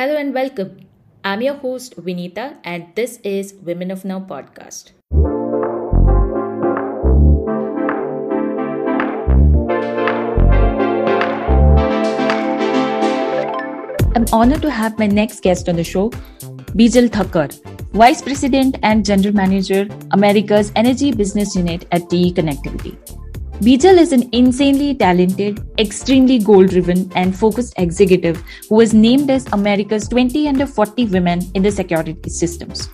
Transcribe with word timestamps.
Hello 0.00 0.16
and 0.16 0.32
welcome. 0.32 0.68
I'm 1.22 1.42
your 1.42 1.56
host, 1.56 1.94
Vinita, 2.02 2.56
and 2.64 2.86
this 2.94 3.18
is 3.22 3.52
Women 3.62 3.90
of 3.90 4.02
Now 4.02 4.18
podcast. 4.20 4.92
I'm 14.16 14.24
honored 14.32 14.62
to 14.62 14.70
have 14.70 14.98
my 14.98 15.06
next 15.06 15.42
guest 15.42 15.68
on 15.68 15.76
the 15.76 15.84
show, 15.84 16.08
Bijal 16.80 17.10
Thakkar, 17.10 17.52
Vice 17.92 18.22
President 18.22 18.78
and 18.82 19.04
General 19.04 19.34
Manager, 19.34 19.86
America's 20.12 20.72
Energy 20.76 21.12
Business 21.12 21.54
Unit 21.54 21.86
at 21.92 22.08
TE 22.08 22.32
Connectivity. 22.32 23.19
Bijal 23.60 23.98
is 23.98 24.12
an 24.12 24.26
insanely 24.32 24.94
talented, 24.94 25.60
extremely 25.78 26.38
goal 26.38 26.64
driven, 26.64 27.12
and 27.14 27.36
focused 27.36 27.74
executive 27.76 28.42
who 28.70 28.76
was 28.76 28.94
named 28.94 29.30
as 29.30 29.46
America's 29.52 30.08
20 30.08 30.48
under 30.48 30.66
40 30.66 31.04
women 31.06 31.42
in 31.52 31.62
the 31.62 31.70
security 31.70 32.16
systems. 32.30 32.88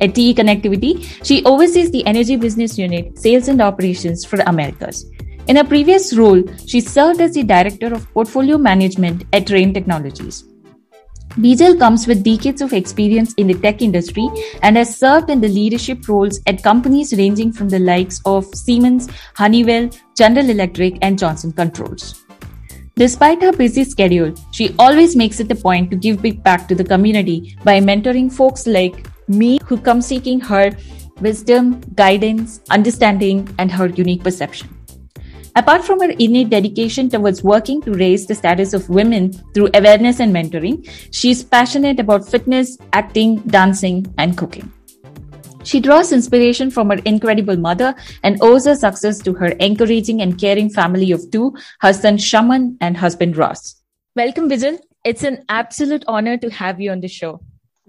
At 0.00 0.14
TE 0.14 0.34
Connectivity, 0.34 1.04
she 1.22 1.44
oversees 1.44 1.90
the 1.90 2.06
Energy 2.06 2.36
Business 2.36 2.78
Unit, 2.78 3.18
Sales 3.18 3.48
and 3.48 3.60
Operations 3.60 4.24
for 4.24 4.38
Americas. 4.46 5.04
In 5.48 5.56
her 5.56 5.64
previous 5.64 6.16
role, 6.16 6.42
she 6.66 6.80
served 6.80 7.20
as 7.20 7.34
the 7.34 7.42
Director 7.42 7.92
of 7.92 8.10
Portfolio 8.14 8.56
Management 8.56 9.24
at 9.34 9.46
Trane 9.46 9.74
Technologies. 9.74 10.44
Bijal 11.38 11.78
comes 11.78 12.06
with 12.06 12.24
decades 12.24 12.62
of 12.62 12.72
experience 12.72 13.34
in 13.34 13.46
the 13.46 13.54
tech 13.54 13.82
industry 13.82 14.26
and 14.62 14.76
has 14.76 14.98
served 14.98 15.28
in 15.28 15.40
the 15.40 15.48
leadership 15.48 16.08
roles 16.08 16.40
at 16.46 16.62
companies 16.62 17.12
ranging 17.12 17.52
from 17.52 17.68
the 17.68 17.78
likes 17.78 18.22
of 18.24 18.46
Siemens, 18.54 19.08
Honeywell, 19.34 19.90
General 20.16 20.48
Electric, 20.48 20.96
and 21.02 21.18
Johnson 21.18 21.52
Controls. 21.52 22.24
Despite 22.94 23.42
her 23.42 23.52
busy 23.52 23.84
schedule, 23.84 24.34
she 24.52 24.74
always 24.78 25.14
makes 25.14 25.38
it 25.38 25.52
a 25.52 25.54
point 25.54 25.90
to 25.90 25.96
give 25.96 26.22
back 26.42 26.66
to 26.68 26.74
the 26.74 26.84
community 26.84 27.58
by 27.64 27.80
mentoring 27.80 28.32
folks 28.32 28.66
like 28.66 29.06
me 29.28 29.58
who 29.66 29.76
come 29.76 30.00
seeking 30.00 30.40
her 30.40 30.74
wisdom, 31.20 31.80
guidance, 31.94 32.60
understanding, 32.70 33.46
and 33.58 33.70
her 33.70 33.88
unique 33.88 34.24
perception. 34.24 34.75
Apart 35.56 35.86
from 35.86 36.00
her 36.00 36.10
innate 36.18 36.50
dedication 36.50 37.08
towards 37.08 37.42
working 37.42 37.80
to 37.80 37.94
raise 37.94 38.26
the 38.26 38.34
status 38.34 38.74
of 38.74 38.90
women 38.90 39.32
through 39.54 39.70
awareness 39.72 40.20
and 40.20 40.30
mentoring, 40.30 40.86
she 41.12 41.30
is 41.30 41.42
passionate 41.42 41.98
about 41.98 42.28
fitness, 42.28 42.76
acting, 42.92 43.36
dancing, 43.46 44.04
and 44.18 44.36
cooking. 44.36 44.70
She 45.64 45.80
draws 45.80 46.12
inspiration 46.12 46.70
from 46.70 46.90
her 46.90 46.98
incredible 47.06 47.56
mother 47.56 47.94
and 48.22 48.36
owes 48.42 48.66
her 48.66 48.74
success 48.74 49.18
to 49.20 49.32
her 49.32 49.48
encouraging 49.68 50.20
and 50.20 50.38
caring 50.38 50.68
family 50.68 51.10
of 51.10 51.30
two, 51.30 51.56
her 51.80 51.94
son 51.94 52.18
Shaman 52.18 52.76
and 52.82 52.94
husband 52.94 53.38
Ross. 53.38 53.76
Welcome, 54.14 54.50
Bijal. 54.50 54.78
It's 55.04 55.22
an 55.22 55.42
absolute 55.48 56.04
honor 56.06 56.36
to 56.36 56.50
have 56.50 56.82
you 56.82 56.90
on 56.90 57.00
the 57.00 57.08
show. 57.08 57.40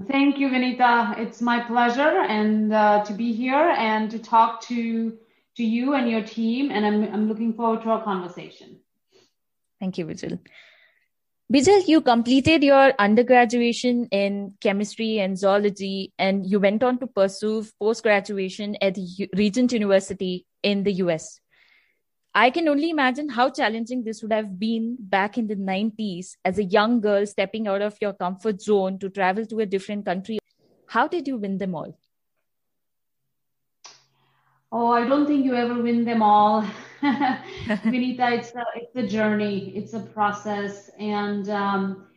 Thank 0.09 0.37
you, 0.37 0.47
Vinita. 0.47 1.17
It's 1.17 1.41
my 1.41 1.59
pleasure 1.59 2.21
and 2.29 2.71
uh, 2.71 3.03
to 3.03 3.11
be 3.11 3.33
here 3.33 3.75
and 3.77 4.09
to 4.09 4.19
talk 4.19 4.61
to 4.61 5.17
to 5.57 5.63
you 5.63 5.93
and 5.93 6.09
your 6.09 6.21
team. 6.21 6.71
And 6.71 6.85
I'm, 6.85 7.03
I'm 7.13 7.27
looking 7.27 7.53
forward 7.53 7.81
to 7.83 7.89
our 7.89 8.03
conversation. 8.03 8.79
Thank 9.79 9.97
you, 9.97 10.05
Bijal. 10.05 10.39
Bijal, 11.51 11.87
you 11.87 12.01
completed 12.01 12.63
your 12.63 12.93
undergraduation 12.99 14.07
in 14.11 14.53
chemistry 14.59 15.19
and 15.19 15.37
zoology, 15.37 16.11
and 16.19 16.45
you 16.45 16.59
went 16.59 16.83
on 16.83 16.99
to 16.99 17.07
pursue 17.07 17.65
post 17.79 18.03
graduation 18.03 18.75
at 18.81 18.95
the 18.95 19.29
Regent 19.35 19.71
University 19.71 20.45
in 20.61 20.83
the 20.83 20.93
US. 21.03 21.39
I 22.35 22.49
can 22.49 22.67
only 22.67 22.89
imagine 22.89 23.29
how 23.29 23.49
challenging 23.49 24.03
this 24.03 24.21
would 24.21 24.33
have 24.33 24.59
been 24.59 24.97
back 24.99 25.37
in 25.37 25.47
the 25.47 25.55
90s 25.55 26.35
as 26.43 26.59
a 26.59 26.63
young 26.63 26.99
girl 27.01 27.25
stepping 27.25 27.67
out 27.67 27.81
of 27.81 27.97
your 28.01 28.13
comfort 28.13 28.61
zone 28.61 28.99
to 28.99 29.09
travel 29.09 29.45
to 29.45 29.59
a 29.59 29.65
different 29.65 30.05
country. 30.05 30.39
How 30.87 31.07
did 31.07 31.27
you 31.27 31.37
win 31.37 31.57
them 31.57 31.73
all? 31.73 31.97
Oh, 34.71 34.91
I 34.91 35.07
don't 35.07 35.25
think 35.25 35.45
you 35.45 35.55
ever 35.55 35.81
win 35.81 36.03
them 36.03 36.21
all. 36.21 36.65
Vinita, 37.01 38.31
it's 38.31 38.53
a, 38.55 38.65
it's 38.75 38.95
a 38.95 39.07
journey, 39.07 39.71
it's 39.75 39.93
a 39.93 39.99
process. 39.99 40.89
And 40.99 41.47
um, 41.49 42.07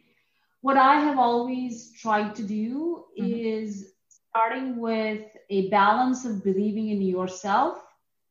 what 0.63 0.77
I 0.77 1.01
have 1.01 1.19
always 1.19 1.93
tried 1.93 2.35
to 2.37 2.43
do 2.43 3.05
mm-hmm. 3.19 3.33
is 3.33 3.93
starting 4.31 4.79
with 4.79 5.23
a 5.51 5.69
balance 5.69 6.25
of 6.25 6.43
believing 6.43 6.91
in 6.91 7.03
yourself, 7.03 7.79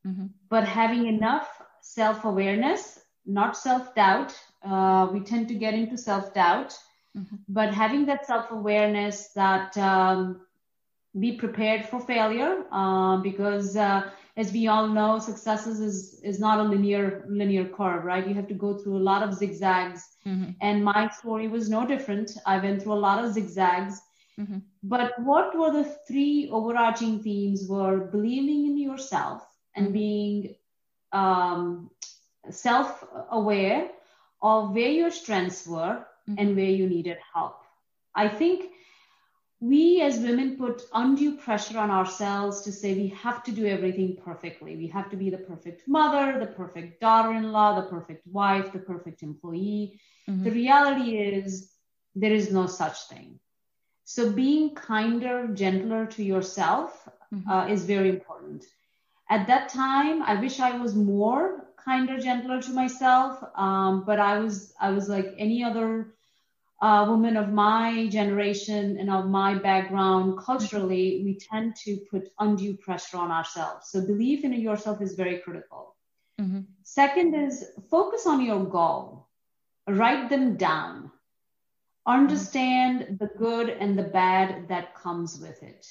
mm-hmm. 0.06 0.26
but 0.48 0.64
having 0.64 1.06
enough 1.06 1.48
self 1.82 2.24
awareness, 2.24 3.00
not 3.26 3.56
self 3.56 3.94
doubt. 3.94 4.34
Uh, 4.62 5.08
we 5.12 5.20
tend 5.20 5.48
to 5.48 5.54
get 5.54 5.74
into 5.74 5.96
self 5.96 6.34
doubt, 6.34 6.76
mm-hmm. 7.16 7.36
but 7.48 7.72
having 7.72 8.06
that 8.06 8.26
self 8.26 8.50
awareness 8.50 9.28
that 9.34 9.76
um, 9.78 10.40
be 11.18 11.32
prepared 11.32 11.84
for 11.86 12.00
failure 12.00 12.64
uh, 12.70 13.16
because 13.16 13.76
uh, 13.76 14.10
as 14.36 14.52
we 14.52 14.68
all 14.68 14.86
know 14.86 15.18
success 15.18 15.66
is 15.66 16.20
is 16.22 16.38
not 16.38 16.60
a 16.60 16.62
linear 16.62 17.24
linear 17.28 17.64
curve 17.64 18.04
right 18.04 18.28
you 18.28 18.34
have 18.34 18.46
to 18.46 18.54
go 18.54 18.76
through 18.78 18.96
a 18.96 19.06
lot 19.10 19.22
of 19.22 19.34
zigzags 19.34 20.06
mm-hmm. 20.26 20.50
and 20.60 20.84
my 20.84 21.08
story 21.08 21.48
was 21.48 21.68
no 21.68 21.86
different 21.86 22.30
i 22.46 22.58
went 22.58 22.82
through 22.82 22.92
a 22.92 23.04
lot 23.08 23.24
of 23.24 23.32
zigzags 23.32 24.00
mm-hmm. 24.38 24.58
but 24.82 25.18
what 25.30 25.58
were 25.58 25.72
the 25.72 25.84
three 26.06 26.48
overarching 26.52 27.20
themes 27.22 27.66
were 27.68 27.98
believing 27.98 28.66
in 28.66 28.78
yourself 28.78 29.42
and 29.74 29.86
mm-hmm. 29.86 29.94
being 29.94 30.54
um, 31.12 31.90
self-aware 32.50 33.90
of 34.42 34.74
where 34.74 34.94
your 35.00 35.10
strengths 35.10 35.66
were 35.66 36.06
mm-hmm. 36.28 36.34
and 36.38 36.56
where 36.56 36.76
you 36.80 36.88
needed 36.88 37.18
help 37.34 37.56
i 38.14 38.28
think 38.28 38.70
we 39.60 40.00
as 40.00 40.18
women 40.18 40.56
put 40.56 40.82
undue 40.94 41.36
pressure 41.36 41.78
on 41.78 41.90
ourselves 41.90 42.62
to 42.62 42.72
say 42.72 42.94
we 42.94 43.08
have 43.08 43.42
to 43.44 43.52
do 43.52 43.66
everything 43.66 44.16
perfectly. 44.16 44.74
We 44.74 44.86
have 44.88 45.10
to 45.10 45.16
be 45.16 45.28
the 45.28 45.38
perfect 45.38 45.86
mother, 45.86 46.38
the 46.38 46.46
perfect 46.46 47.00
daughter 47.00 47.34
in 47.34 47.52
law, 47.52 47.78
the 47.78 47.88
perfect 47.88 48.26
wife, 48.26 48.72
the 48.72 48.78
perfect 48.78 49.22
employee. 49.22 50.00
Mm-hmm. 50.28 50.44
The 50.44 50.50
reality 50.50 51.18
is 51.18 51.70
there 52.14 52.32
is 52.32 52.50
no 52.50 52.66
such 52.66 53.08
thing. 53.08 53.38
So 54.04 54.32
being 54.32 54.74
kinder, 54.74 55.48
gentler 55.48 56.06
to 56.06 56.24
yourself 56.24 57.06
mm-hmm. 57.32 57.48
uh, 57.48 57.66
is 57.66 57.84
very 57.84 58.08
important. 58.08 58.64
At 59.28 59.46
that 59.48 59.68
time, 59.68 60.22
I 60.22 60.40
wish 60.40 60.58
I 60.58 60.78
was 60.78 60.94
more 60.94 61.66
kinder, 61.76 62.18
gentler 62.18 62.62
to 62.62 62.72
myself. 62.72 63.44
Um, 63.54 64.04
but 64.06 64.18
I 64.18 64.38
was, 64.38 64.72
I 64.80 64.90
was 64.90 65.08
like 65.08 65.34
any 65.38 65.62
other 65.62 66.14
uh, 66.80 67.06
women 67.08 67.36
of 67.36 67.52
my 67.52 68.06
generation 68.08 68.96
and 68.98 69.10
of 69.10 69.26
my 69.26 69.54
background 69.54 70.38
culturally, 70.38 71.22
we 71.24 71.34
tend 71.38 71.76
to 71.76 71.98
put 72.10 72.32
undue 72.38 72.74
pressure 72.74 73.18
on 73.18 73.30
ourselves. 73.30 73.90
So 73.90 74.00
belief 74.06 74.44
in 74.44 74.52
yourself 74.54 75.02
is 75.02 75.14
very 75.14 75.38
critical. 75.38 75.96
Mm-hmm. 76.40 76.60
Second 76.82 77.34
is 77.34 77.66
focus 77.90 78.26
on 78.26 78.44
your 78.44 78.64
goal. 78.64 79.28
Write 79.86 80.30
them 80.30 80.56
down. 80.56 81.10
Understand 82.06 83.00
mm-hmm. 83.00 83.16
the 83.16 83.30
good 83.36 83.68
and 83.68 83.98
the 83.98 84.04
bad 84.04 84.68
that 84.68 84.94
comes 84.94 85.38
with 85.38 85.62
it. 85.62 85.86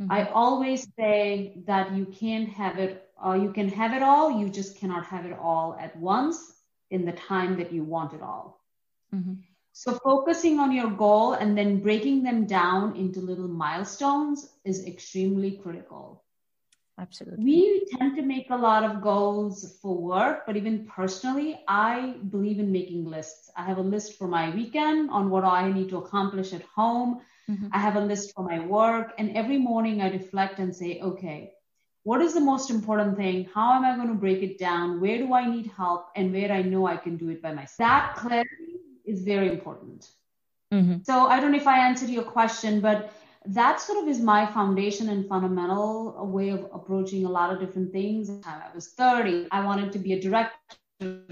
Mm-hmm. 0.00 0.12
I 0.12 0.30
always 0.30 0.86
say 0.98 1.62
that 1.66 1.92
you 1.92 2.04
can't 2.04 2.50
have 2.50 2.78
it, 2.78 3.08
uh, 3.24 3.32
you 3.32 3.50
can 3.52 3.70
have 3.70 3.94
it 3.94 4.02
all, 4.02 4.40
you 4.40 4.50
just 4.50 4.78
cannot 4.78 5.06
have 5.06 5.24
it 5.24 5.38
all 5.38 5.74
at 5.80 5.96
once 5.96 6.52
in 6.90 7.06
the 7.06 7.12
time 7.12 7.56
that 7.58 7.72
you 7.72 7.82
want 7.82 8.12
it 8.12 8.20
all. 8.20 8.60
So 9.80 9.98
focusing 10.04 10.60
on 10.60 10.72
your 10.72 10.90
goal 10.90 11.32
and 11.32 11.56
then 11.56 11.80
breaking 11.80 12.22
them 12.22 12.44
down 12.44 12.96
into 12.96 13.18
little 13.18 13.48
milestones 13.48 14.50
is 14.62 14.84
extremely 14.84 15.52
critical. 15.52 16.22
Absolutely. 16.98 17.42
We 17.42 17.86
tend 17.96 18.14
to 18.16 18.22
make 18.22 18.50
a 18.50 18.56
lot 18.56 18.84
of 18.84 19.00
goals 19.00 19.78
for 19.80 19.96
work, 19.96 20.44
but 20.44 20.58
even 20.58 20.84
personally, 20.84 21.62
I 21.66 22.16
believe 22.28 22.58
in 22.58 22.70
making 22.70 23.06
lists. 23.06 23.50
I 23.56 23.64
have 23.64 23.78
a 23.78 23.88
list 23.94 24.18
for 24.18 24.28
my 24.28 24.54
weekend 24.54 25.08
on 25.12 25.30
what 25.30 25.44
I 25.44 25.72
need 25.72 25.88
to 25.88 25.96
accomplish 25.96 26.52
at 26.52 26.64
home. 26.64 27.22
Mm-hmm. 27.48 27.68
I 27.72 27.78
have 27.78 27.96
a 27.96 28.00
list 28.00 28.34
for 28.34 28.44
my 28.44 28.60
work. 28.60 29.14
And 29.16 29.34
every 29.34 29.56
morning 29.56 30.02
I 30.02 30.10
reflect 30.10 30.58
and 30.58 30.76
say, 30.76 31.00
okay, 31.00 31.54
what 32.02 32.20
is 32.20 32.34
the 32.34 32.40
most 32.40 32.68
important 32.68 33.16
thing? 33.16 33.48
How 33.54 33.72
am 33.72 33.86
I 33.86 33.96
going 33.96 34.08
to 34.08 34.20
break 34.26 34.42
it 34.42 34.58
down? 34.58 35.00
Where 35.00 35.16
do 35.16 35.32
I 35.32 35.48
need 35.48 35.68
help? 35.74 36.10
And 36.16 36.34
where 36.34 36.52
I 36.52 36.60
know 36.60 36.86
I 36.86 36.98
can 36.98 37.16
do 37.16 37.30
it 37.30 37.40
by 37.40 37.54
myself. 37.54 37.78
That 37.78 38.14
clarity 38.16 38.69
is 39.10 39.22
very 39.22 39.48
important. 39.48 40.08
Mm-hmm. 40.72 40.98
So 41.02 41.26
I 41.26 41.40
don't 41.40 41.52
know 41.52 41.58
if 41.58 41.66
I 41.66 41.78
answered 41.78 42.10
your 42.10 42.22
question, 42.22 42.80
but 42.80 43.12
that 43.46 43.80
sort 43.80 43.98
of 44.02 44.08
is 44.08 44.20
my 44.20 44.46
foundation 44.46 45.08
and 45.08 45.26
fundamental 45.26 46.26
way 46.26 46.50
of 46.50 46.68
approaching 46.72 47.24
a 47.24 47.28
lot 47.28 47.52
of 47.52 47.58
different 47.58 47.90
things. 47.92 48.30
I 48.44 48.68
was 48.74 48.88
30. 48.88 49.48
I 49.50 49.64
wanted 49.64 49.92
to 49.92 49.98
be 49.98 50.12
a 50.12 50.20
director 50.20 50.56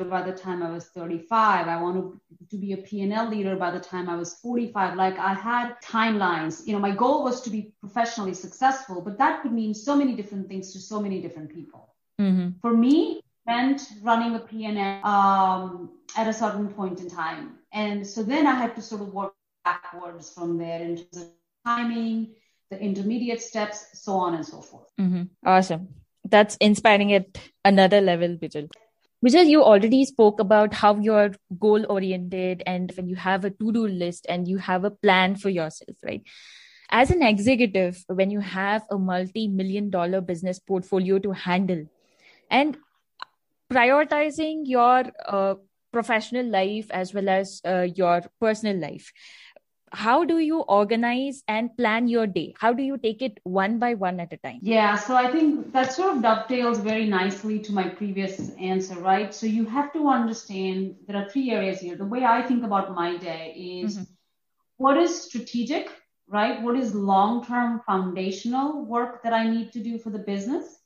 by 0.08 0.22
the 0.22 0.32
time 0.32 0.62
I 0.62 0.70
was 0.70 0.86
35. 0.86 1.68
I 1.68 1.80
wanted 1.80 2.18
to 2.50 2.56
be 2.56 2.72
a 2.72 2.78
P&L 2.78 3.28
leader 3.28 3.54
by 3.56 3.70
the 3.70 3.80
time 3.80 4.08
I 4.08 4.16
was 4.16 4.34
45. 4.34 4.96
Like 4.96 5.18
I 5.18 5.34
had 5.34 5.76
timelines. 5.82 6.66
You 6.66 6.72
know, 6.72 6.78
my 6.78 6.92
goal 6.92 7.22
was 7.22 7.42
to 7.42 7.50
be 7.50 7.72
professionally 7.80 8.34
successful, 8.34 9.02
but 9.02 9.18
that 9.18 9.42
could 9.42 9.52
mean 9.52 9.74
so 9.74 9.94
many 9.94 10.14
different 10.14 10.48
things 10.48 10.72
to 10.72 10.80
so 10.80 11.00
many 11.00 11.20
different 11.20 11.54
people. 11.54 11.94
Mm-hmm. 12.18 12.58
For 12.62 12.72
me, 12.72 13.20
meant 13.48 13.82
running 14.02 14.34
a 14.34 14.40
L 14.78 15.10
um, 15.10 15.90
at 16.16 16.28
a 16.28 16.32
certain 16.32 16.68
point 16.68 17.00
in 17.00 17.08
time. 17.08 17.58
And 17.72 18.06
so 18.06 18.22
then 18.22 18.46
I 18.46 18.54
had 18.54 18.74
to 18.76 18.82
sort 18.82 19.02
of 19.02 19.12
work 19.12 19.34
backwards 19.64 20.30
from 20.30 20.58
there 20.58 20.80
in 20.80 20.96
terms 20.96 21.16
of 21.16 21.28
timing, 21.64 22.34
the 22.70 22.78
intermediate 22.80 23.42
steps, 23.42 23.86
so 23.94 24.12
on 24.12 24.34
and 24.34 24.44
so 24.44 24.60
forth. 24.60 24.88
Mm-hmm. 25.00 25.24
Awesome. 25.44 25.88
That's 26.24 26.56
inspiring 26.56 27.12
at 27.14 27.26
another 27.64 28.00
level, 28.00 28.36
Bijal. 28.36 28.70
Bijal, 29.24 29.46
you 29.46 29.62
already 29.64 30.04
spoke 30.04 30.40
about 30.40 30.74
how 30.74 30.96
you're 30.96 31.32
goal 31.58 31.84
oriented 31.88 32.62
and 32.66 32.92
when 32.96 33.08
you 33.08 33.16
have 33.16 33.44
a 33.44 33.50
to 33.50 33.72
do 33.72 33.86
list 33.86 34.26
and 34.28 34.46
you 34.46 34.58
have 34.58 34.84
a 34.84 34.90
plan 34.90 35.36
for 35.36 35.48
yourself, 35.48 35.96
right? 36.04 36.22
As 36.90 37.10
an 37.10 37.22
executive, 37.22 38.04
when 38.08 38.30
you 38.30 38.40
have 38.40 38.84
a 38.90 38.98
multi 38.98 39.48
million 39.48 39.90
dollar 39.90 40.20
business 40.20 40.58
portfolio 40.58 41.18
to 41.18 41.32
handle 41.32 41.82
and 42.50 42.78
prioritizing 43.72 44.62
your 44.64 45.04
uh, 45.26 45.54
professional 45.92 46.46
life 46.46 46.86
as 46.90 47.14
well 47.14 47.28
as 47.28 47.60
uh, 47.64 47.86
your 47.94 48.22
personal 48.40 48.76
life, 48.76 49.12
how 49.92 50.24
do 50.24 50.38
you 50.38 50.60
organize 50.60 51.42
and 51.48 51.74
plan 51.76 52.08
your 52.08 52.26
day? 52.26 52.54
How 52.58 52.72
do 52.72 52.82
you 52.82 52.98
take 52.98 53.22
it 53.22 53.40
one 53.44 53.78
by 53.78 53.94
one 53.94 54.20
at 54.20 54.32
a 54.32 54.36
time? 54.36 54.58
Yeah 54.62 54.96
so 54.96 55.16
i 55.16 55.30
think 55.30 55.72
that 55.72 55.92
sort 55.92 56.16
of 56.16 56.22
dovetails 56.22 56.78
very 56.78 57.06
nicely 57.06 57.58
to 57.60 57.72
my 57.72 57.88
previous 57.88 58.50
answer 58.56 58.96
right? 58.96 59.34
So 59.34 59.46
you 59.46 59.64
have 59.66 59.92
to 59.92 60.08
understand 60.08 60.96
there 61.06 61.16
are 61.16 61.28
three 61.28 61.50
areas 61.50 61.80
here. 61.80 61.96
The 61.96 62.04
way 62.04 62.24
i 62.24 62.42
think 62.42 62.64
about 62.64 62.94
my 62.94 63.16
day 63.16 63.54
is 63.56 63.96
mm-hmm. 63.96 64.04
what 64.76 64.98
is 64.98 65.22
strategic 65.22 65.90
right? 66.30 66.60
What 66.60 66.76
is 66.76 66.94
long 66.94 67.44
term 67.46 67.80
foundational 67.86 68.84
work 68.84 69.22
that 69.22 69.32
i 69.32 69.48
need 69.48 69.72
to 69.72 69.82
do 69.82 69.98
for 69.98 70.10
the 70.10 70.18
business 70.18 70.77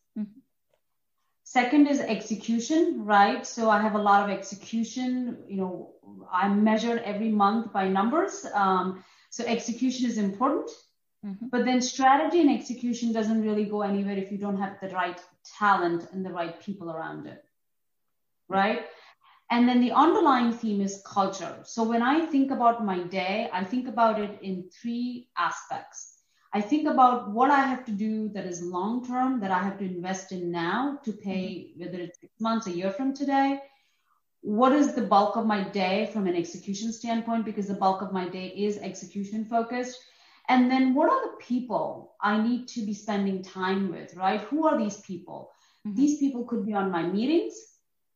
Second 1.53 1.87
is 1.87 2.01
execution, 2.01 3.05
right? 3.05 3.47
So 3.47 3.69
I 3.69 3.79
have 3.83 3.95
a 3.95 3.99
lot 3.99 4.25
of 4.25 4.31
execution. 4.31 5.37
You 5.47 5.59
know, 5.59 5.91
I 6.33 6.49
measure 6.49 6.99
every 7.05 7.29
month 7.29 7.75
by 7.75 7.89
numbers. 7.89 8.47
Um, 8.55 9.05
so 9.29 9.45
execution 9.45 10.07
is 10.07 10.17
important. 10.17 10.71
Mm-hmm. 11.27 11.49
But 11.51 11.67
then 11.67 11.83
strategy 11.83 12.41
and 12.41 12.51
execution 12.51 13.13
doesn't 13.13 13.43
really 13.43 13.67
go 13.67 13.83
anywhere 13.83 14.17
if 14.17 14.33
you 14.33 14.39
don't 14.39 14.57
have 14.57 14.81
the 14.81 14.89
right 14.95 15.21
talent 15.59 16.09
and 16.13 16.25
the 16.25 16.31
right 16.33 16.59
people 16.59 16.91
around 16.91 17.27
it. 17.27 17.45
Right? 18.49 18.87
And 19.51 19.69
then 19.69 19.83
the 19.83 19.93
underlying 19.93 20.55
theme 20.55 20.81
is 20.81 21.03
culture. 21.05 21.59
So 21.65 21.83
when 21.85 22.01
I 22.01 22.25
think 22.25 22.51
about 22.51 22.83
my 22.83 23.03
day, 23.03 23.51
I 23.53 23.63
think 23.63 23.89
about 23.89 24.19
it 24.19 24.39
in 24.41 24.71
three 24.71 25.29
aspects. 25.37 26.22
I 26.55 26.61
think 26.61 26.87
about 26.87 27.31
what 27.31 27.51
I 27.51 27.61
have 27.61 27.85
to 27.87 27.93
do 27.93 28.29
that 28.31 28.45
is 28.45 28.63
long 28.63 29.07
term, 29.07 29.41
that 29.41 29.51
I 29.51 29.63
have 29.63 29.79
to 29.79 29.85
invest 29.85 30.33
in 30.33 30.51
now 30.51 30.99
to 31.03 31.13
pay, 31.13 31.73
whether 31.77 31.99
it's 31.99 32.21
six 32.21 32.41
months, 32.41 32.67
a 32.67 32.73
year 32.73 32.91
from 32.91 33.15
today. 33.15 33.61
What 34.43 34.73
is 34.73 34.95
the 34.95 35.03
bulk 35.03 35.37
of 35.37 35.47
my 35.47 35.63
day 35.63 36.11
from 36.13 36.27
an 36.27 36.37
execution 36.37 36.93
standpoint? 36.93 37.47
Because 37.47 37.69
the 37.69 37.75
bulk 37.75 38.03
of 38.03 38.13
my 38.13 38.29
day 38.29 38.49
is 38.49 38.77
execution 38.77 39.47
focused. 39.47 39.99
And 40.49 40.71
then 40.71 40.93
what 40.93 41.11
are 41.11 41.23
the 41.23 41.37
people 41.39 42.17
I 42.21 42.43
need 42.43 42.69
to 42.69 42.85
be 42.85 42.93
spending 42.93 43.43
time 43.43 43.91
with, 43.91 44.15
right? 44.15 44.41
Who 44.43 44.67
are 44.67 44.77
these 44.77 45.01
people? 45.01 45.53
Mm-hmm. 45.87 45.97
These 45.97 46.19
people 46.19 46.45
could 46.45 46.67
be 46.67 46.75
on 46.75 46.91
my 46.91 47.03
meetings, 47.03 47.55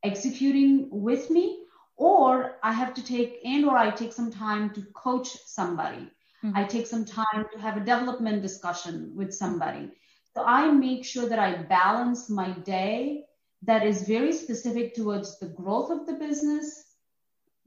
executing 0.02 0.88
with 0.90 1.30
me, 1.30 1.62
or 1.96 2.56
I 2.62 2.72
have 2.72 2.92
to 2.94 3.02
take 3.02 3.38
and 3.44 3.64
or 3.64 3.78
I 3.78 3.90
take 3.90 4.12
some 4.12 4.30
time 4.30 4.74
to 4.74 4.82
coach 4.92 5.28
somebody 5.46 6.10
Mm-hmm. 6.46 6.56
I 6.56 6.64
take 6.64 6.86
some 6.86 7.04
time 7.04 7.46
to 7.52 7.60
have 7.60 7.76
a 7.76 7.80
development 7.80 8.42
discussion 8.42 9.12
with 9.14 9.34
somebody. 9.34 9.90
So 10.34 10.44
I 10.44 10.70
make 10.70 11.04
sure 11.04 11.28
that 11.28 11.38
I 11.38 11.62
balance 11.62 12.30
my 12.30 12.50
day 12.50 13.24
that 13.62 13.84
is 13.84 14.06
very 14.06 14.32
specific 14.32 14.94
towards 14.94 15.38
the 15.38 15.48
growth 15.48 15.90
of 15.90 16.06
the 16.06 16.12
business, 16.12 16.84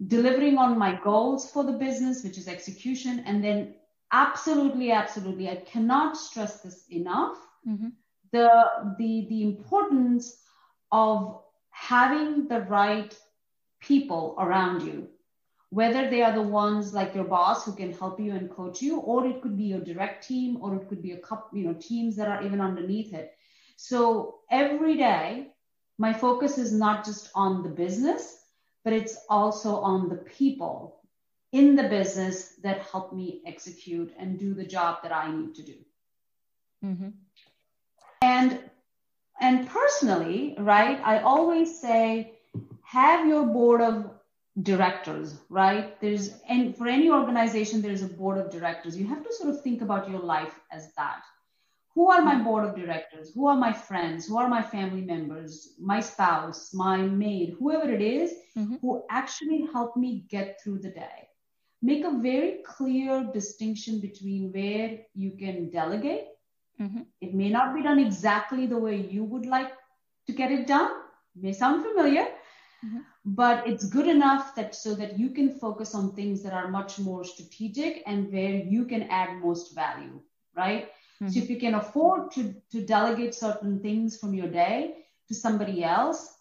delivering 0.08 0.58
on 0.58 0.78
my 0.78 1.00
goals 1.04 1.52
for 1.52 1.64
the 1.64 1.74
business, 1.74 2.24
which 2.24 2.38
is 2.38 2.48
execution, 2.48 3.24
and 3.26 3.44
then 3.44 3.76
absolutely, 4.12 4.92
absolutely, 4.92 5.50
I 5.50 5.58
cannot 5.58 6.16
stress 6.16 6.62
this 6.62 6.86
enough. 6.90 7.38
Mm-hmm. 7.68 7.90
The 8.32 8.50
the 8.98 9.26
the 9.30 9.44
importance 9.44 10.42
of 10.92 11.42
having 11.72 12.48
the 12.48 12.62
right 12.62 13.14
people 13.82 14.36
around 14.38 14.84
you 14.84 15.10
whether 15.72 16.10
they 16.10 16.22
are 16.22 16.34
the 16.34 16.42
ones 16.42 16.94
like 16.94 17.14
your 17.14 17.26
boss 17.26 17.66
who 17.66 17.74
can 17.74 17.94
help 17.94 18.20
you 18.20 18.34
and 18.34 18.50
coach 18.50 18.82
you, 18.82 19.00
or 19.00 19.28
it 19.28 19.42
could 19.42 19.58
be 19.58 19.66
your 19.66 19.82
direct 19.82 20.28
team, 20.28 20.58
or 20.62 20.76
it 20.76 20.88
could 20.90 21.02
be 21.02 21.12
a 21.12 21.18
couple, 21.18 21.58
you 21.58 21.66
know, 21.66 21.74
teams 21.74 22.16
that 22.16 22.28
are 22.28 22.44
even 22.44 22.60
underneath 22.60 23.14
it. 23.14 23.34
So 23.76 24.40
every 24.50 24.98
day, 24.98 25.54
my 25.98 26.14
focus 26.14 26.58
is 26.58 26.74
not 26.74 27.06
just 27.06 27.30
on 27.36 27.62
the 27.62 27.70
business, 27.70 28.38
but 28.84 28.94
it's 28.94 29.18
also 29.30 29.76
on 29.76 30.10
the 30.10 30.16
people 30.16 31.02
in 31.52 31.76
the 31.76 31.84
business 31.84 32.56
that 32.64 32.82
help 32.82 33.14
me 33.14 33.42
execute 33.46 34.14
and 34.18 34.40
do 34.40 34.54
the 34.54 34.66
job 34.66 34.98
that 35.04 35.12
I 35.12 35.32
need 35.32 35.56
to 35.56 35.64
do. 35.64 35.76
Mm-hmm. 36.84 37.10
And 38.22 38.60
and 39.42 39.70
personally, 39.70 40.56
right, 40.58 41.00
I 41.04 41.20
always 41.20 41.80
say 41.80 42.34
have 42.84 43.28
your 43.28 43.46
board 43.46 43.82
of 43.82 44.19
directors, 44.62 45.38
right? 45.50 46.00
There's 46.02 46.34
and 46.48 46.76
for 46.76 46.88
any 46.88 47.10
organization, 47.10 47.82
there's 47.82 48.02
a 48.02 48.08
board 48.08 48.38
of 48.38 48.52
directors. 48.52 48.98
You 48.98 49.08
have 49.08 49.24
to 49.24 49.34
sort 49.34 49.50
of 49.54 49.62
think 49.62 49.82
about 49.82 50.10
your 50.10 50.20
life 50.20 50.60
as 50.72 50.94
that. 50.96 51.24
Who 51.96 52.10
are 52.10 52.22
my 52.22 52.42
board 52.42 52.66
of 52.66 52.76
directors? 52.76 53.34
Who 53.34 53.48
are 53.48 53.58
my 53.58 53.74
friends? 53.74 54.28
Who 54.28 54.38
are 54.38 54.48
my 54.48 54.62
family 54.62 55.02
members? 55.02 55.74
My 55.80 56.00
spouse, 56.00 56.74
my 56.74 56.98
maid, 56.98 57.56
whoever 57.60 57.92
it 57.92 58.02
is, 58.02 58.34
mm-hmm. 58.58 58.76
who 58.82 59.04
actually 59.10 59.68
help 59.74 59.98
me 59.98 60.26
get 60.30 60.60
through 60.62 60.80
the 60.80 60.92
day. 60.92 61.28
Make 61.82 62.06
a 62.06 62.20
very 62.20 62.60
clear 62.66 63.30
distinction 63.34 64.00
between 64.00 64.52
where 64.52 65.00
you 65.14 65.32
can 65.32 65.70
delegate. 65.70 66.28
Mm-hmm. 66.80 67.02
It 67.22 67.34
may 67.34 67.50
not 67.50 67.76
be 67.76 67.84
done 67.84 68.00
exactly 68.00 68.66
the 68.66 68.78
way 68.78 68.98
you 68.98 69.24
would 69.24 69.46
like 69.46 69.72
to 70.28 70.34
get 70.34 70.52
it 70.52 70.68
done. 70.68 70.92
It 71.36 71.44
may 71.44 71.54
sound 71.54 71.84
familiar, 71.84 72.28
Mm-hmm. 72.86 73.00
But 73.26 73.68
it's 73.68 73.86
good 73.86 74.08
enough 74.08 74.56
that 74.56 74.74
so 74.74 74.96
that 74.96 75.20
you 75.20 75.30
can 75.30 75.60
focus 75.60 75.94
on 75.94 76.14
things 76.14 76.44
that 76.44 76.54
are 76.54 76.70
much 76.70 77.00
more 77.00 77.24
strategic 77.24 78.04
and 78.06 78.32
where 78.32 78.56
you 78.56 78.86
can 78.86 79.04
add 79.04 79.38
most 79.38 79.76
value, 79.76 80.20
right? 80.56 80.90
Mm-hmm. 81.22 81.30
So 81.30 81.40
if 81.40 81.50
you 81.50 81.60
can 81.60 81.76
afford 81.76 82.32
to, 82.32 82.56
to 82.72 82.86
delegate 82.86 83.36
certain 83.36 83.80
things 83.82 84.18
from 84.18 84.34
your 84.34 84.48
day 84.48 84.96
to 85.28 85.36
somebody 85.36 85.84
else, 85.84 86.38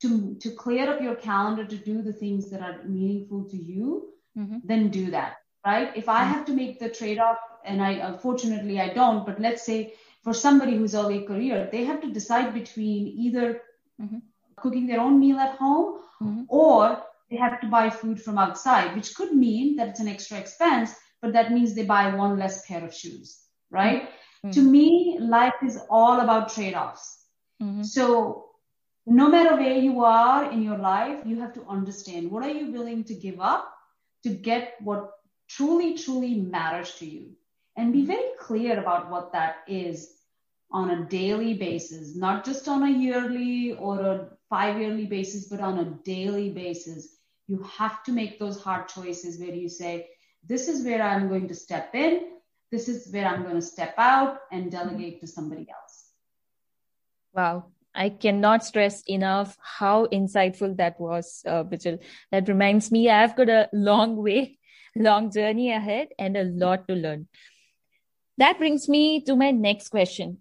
to, 0.00 0.34
to 0.40 0.50
clear 0.50 0.90
up 0.90 1.00
your 1.00 1.14
calendar 1.14 1.64
to 1.64 1.76
do 1.76 2.02
the 2.02 2.12
things 2.12 2.50
that 2.50 2.60
are 2.60 2.82
meaningful 2.84 3.44
to 3.50 3.56
you, 3.56 4.08
mm-hmm. 4.36 4.58
then 4.64 4.88
do 4.88 5.10
that, 5.10 5.36
right? 5.64 5.92
If 5.94 6.08
I 6.08 6.22
mm-hmm. 6.22 6.32
have 6.32 6.44
to 6.46 6.52
make 6.54 6.80
the 6.80 6.88
trade 6.88 7.18
off, 7.18 7.38
and 7.64 7.80
I 7.80 7.92
unfortunately 7.92 8.80
I 8.80 8.92
don't, 8.92 9.24
but 9.24 9.40
let's 9.40 9.64
say 9.64 9.94
for 10.24 10.34
somebody 10.34 10.76
who's 10.76 10.96
early 10.96 11.22
career, 11.22 11.68
they 11.70 11.84
have 11.84 12.00
to 12.00 12.10
decide 12.10 12.52
between 12.52 13.06
either 13.06 13.60
mm-hmm 14.00 14.18
cooking 14.56 14.86
their 14.86 15.00
own 15.00 15.18
meal 15.18 15.38
at 15.38 15.56
home 15.56 16.00
mm-hmm. 16.22 16.42
or 16.48 17.02
they 17.30 17.36
have 17.36 17.60
to 17.60 17.66
buy 17.66 17.88
food 17.88 18.20
from 18.20 18.38
outside, 18.38 18.94
which 18.94 19.14
could 19.14 19.32
mean 19.32 19.76
that 19.76 19.88
it's 19.88 20.00
an 20.00 20.08
extra 20.08 20.38
expense, 20.38 20.94
but 21.20 21.32
that 21.32 21.52
means 21.52 21.74
they 21.74 21.84
buy 21.84 22.14
one 22.14 22.38
less 22.38 22.66
pair 22.66 22.84
of 22.84 22.94
shoes, 22.94 23.40
right? 23.70 24.02
Mm-hmm. 24.44 24.50
To 24.50 24.60
me, 24.62 25.18
life 25.20 25.54
is 25.64 25.78
all 25.88 26.20
about 26.20 26.52
trade 26.52 26.74
offs. 26.74 27.24
Mm-hmm. 27.62 27.82
So, 27.82 28.46
no 29.06 29.28
matter 29.28 29.56
where 29.56 29.78
you 29.78 30.04
are 30.04 30.50
in 30.52 30.62
your 30.62 30.78
life, 30.78 31.20
you 31.24 31.40
have 31.40 31.52
to 31.54 31.64
understand 31.68 32.30
what 32.30 32.44
are 32.44 32.50
you 32.50 32.70
willing 32.70 33.02
to 33.04 33.14
give 33.14 33.40
up 33.40 33.72
to 34.22 34.30
get 34.30 34.74
what 34.80 35.10
truly, 35.48 35.98
truly 35.98 36.34
matters 36.34 36.94
to 36.96 37.06
you. 37.06 37.30
And 37.76 37.92
be 37.92 38.00
mm-hmm. 38.00 38.08
very 38.08 38.30
clear 38.38 38.78
about 38.78 39.10
what 39.10 39.32
that 39.32 39.56
is 39.66 40.12
on 40.70 40.90
a 40.90 41.04
daily 41.04 41.54
basis, 41.54 42.16
not 42.16 42.44
just 42.44 42.68
on 42.68 42.82
a 42.82 42.90
yearly 42.90 43.74
or 43.74 44.00
a 44.00 44.28
five 44.52 44.78
yearly 44.78 45.06
basis, 45.06 45.48
but 45.48 45.60
on 45.60 45.78
a 45.78 45.90
daily 46.04 46.50
basis. 46.50 47.16
You 47.48 47.64
have 47.78 48.02
to 48.04 48.12
make 48.12 48.38
those 48.38 48.62
hard 48.62 48.86
choices 48.86 49.40
where 49.40 49.54
you 49.54 49.70
say, 49.70 50.10
this 50.46 50.68
is 50.68 50.84
where 50.84 51.02
I'm 51.02 51.28
going 51.28 51.48
to 51.48 51.54
step 51.54 51.94
in, 51.94 52.20
this 52.70 52.86
is 52.86 53.10
where 53.10 53.26
I'm 53.26 53.44
going 53.44 53.54
to 53.54 53.62
step 53.62 53.94
out 53.96 54.40
and 54.50 54.70
delegate 54.70 55.20
to 55.20 55.26
somebody 55.26 55.66
else. 55.70 55.94
Wow. 57.32 57.72
I 57.94 58.10
cannot 58.10 58.64
stress 58.64 59.02
enough 59.06 59.56
how 59.78 60.06
insightful 60.06 60.76
that 60.76 61.00
was, 61.00 61.42
uh, 61.46 61.64
Bijal. 61.64 61.98
That 62.30 62.48
reminds 62.48 62.92
me, 62.92 63.08
I've 63.08 63.36
got 63.36 63.48
a 63.48 63.68
long 63.72 64.16
way, 64.16 64.58
long 64.96 65.30
journey 65.30 65.72
ahead 65.72 66.08
and 66.18 66.36
a 66.36 66.44
lot 66.44 66.88
to 66.88 66.94
learn. 66.94 67.28
That 68.36 68.58
brings 68.58 68.88
me 68.88 69.22
to 69.24 69.36
my 69.36 69.50
next 69.50 69.88
question 69.88 70.38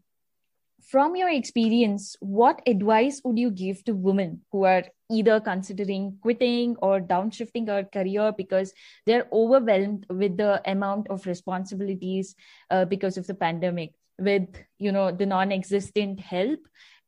from 0.91 1.15
your 1.15 1.29
experience, 1.29 2.17
what 2.19 2.61
advice 2.67 3.21
would 3.23 3.39
you 3.39 3.49
give 3.49 3.81
to 3.85 3.93
women 3.93 4.41
who 4.51 4.65
are 4.65 4.83
either 5.09 5.39
considering 5.39 6.17
quitting 6.21 6.75
or 6.81 6.99
downshifting 6.99 7.65
their 7.65 7.85
career 7.85 8.33
because 8.37 8.73
they're 9.05 9.25
overwhelmed 9.31 10.05
with 10.09 10.35
the 10.35 10.61
amount 10.69 11.07
of 11.09 11.25
responsibilities 11.25 12.35
uh, 12.71 12.83
because 12.83 13.15
of 13.15 13.25
the 13.25 13.33
pandemic, 13.33 13.93
with 14.19 14.49
you 14.79 14.91
know 14.91 15.11
the 15.13 15.25
non-existent 15.25 16.19
help, 16.19 16.59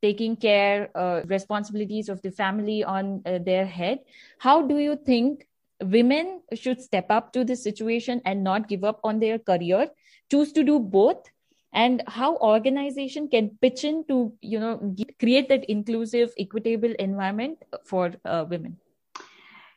taking 0.01 0.37
care 0.37 0.89
uh, 0.95 1.21
responsibilities 1.25 2.07
of 2.07 2.21
the 2.21 2.31
family 2.31 2.85
on 2.85 3.21
uh, 3.25 3.37
their 3.39 3.65
head? 3.65 3.99
How 4.39 4.65
do 4.65 4.77
you 4.77 4.95
think 4.95 5.45
women 5.81 6.41
should 6.53 6.79
step 6.79 7.07
up 7.09 7.33
to 7.33 7.43
this 7.43 7.61
situation 7.61 8.21
and 8.23 8.45
not 8.45 8.69
give 8.69 8.85
up 8.85 9.01
on 9.03 9.19
their 9.19 9.39
career 9.39 9.89
choose 10.31 10.53
to 10.53 10.63
do 10.63 10.79
both 10.79 11.29
and 11.73 12.03
how 12.07 12.37
organization 12.37 13.27
can 13.27 13.49
pitch 13.61 13.83
in 13.83 14.03
to 14.07 14.31
you 14.41 14.59
know 14.59 14.95
create 15.19 15.49
that 15.49 15.65
inclusive 15.65 16.33
equitable 16.37 16.93
environment 16.99 17.63
for 17.83 18.13
uh, 18.25 18.45
women? 18.49 18.77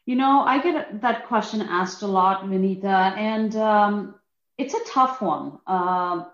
You 0.05 0.17
know 0.17 0.41
i 0.41 0.62
get 0.62 1.00
that 1.00 1.26
question 1.26 1.62
asked 1.62 2.03
a 2.03 2.07
lot 2.07 2.45
vinita 2.45 3.17
and 3.17 3.57
um, 3.57 4.15
it's 4.57 4.75
a 4.75 4.85
tough 4.87 5.21
one. 5.21 5.59
Uh, 5.67 6.25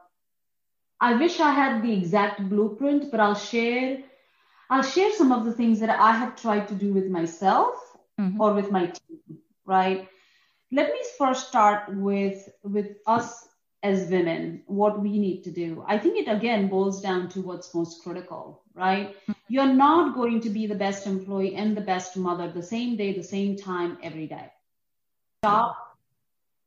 i 1.00 1.14
wish 1.14 1.40
i 1.40 1.50
had 1.50 1.82
the 1.82 1.92
exact 1.92 2.48
blueprint 2.48 3.10
but 3.10 3.18
i'll 3.18 3.34
share 3.34 3.98
i'll 4.70 4.84
share 4.90 5.10
some 5.12 5.32
of 5.32 5.44
the 5.44 5.52
things 5.52 5.80
that 5.80 5.90
i 5.90 6.12
have 6.12 6.36
tried 6.36 6.68
to 6.68 6.74
do 6.74 6.92
with 6.92 7.08
myself 7.08 7.96
mm-hmm. 8.20 8.40
or 8.40 8.52
with 8.54 8.70
my 8.70 8.86
team 8.86 9.42
right? 9.64 10.08
Let 10.70 10.92
me 10.92 11.00
first 11.18 11.48
start 11.48 11.94
with 11.94 12.48
with 12.62 12.96
us 13.06 13.48
as 13.82 14.08
women 14.10 14.62
what 14.66 15.00
we 15.00 15.18
need 15.18 15.42
to 15.42 15.50
do 15.50 15.84
i 15.88 15.98
think 15.98 16.18
it 16.18 16.30
again 16.30 16.68
boils 16.68 17.00
down 17.00 17.28
to 17.28 17.40
what's 17.40 17.74
most 17.74 18.02
critical 18.02 18.62
right 18.74 19.10
mm-hmm. 19.10 19.32
you're 19.48 19.74
not 19.74 20.14
going 20.14 20.40
to 20.40 20.50
be 20.50 20.66
the 20.66 20.74
best 20.74 21.06
employee 21.06 21.54
and 21.56 21.76
the 21.76 21.80
best 21.92 22.16
mother 22.16 22.50
the 22.50 22.62
same 22.62 22.96
day 22.96 23.12
the 23.12 23.22
same 23.22 23.56
time 23.56 23.98
every 24.02 24.26
day 24.26 24.46
stop 25.42 25.96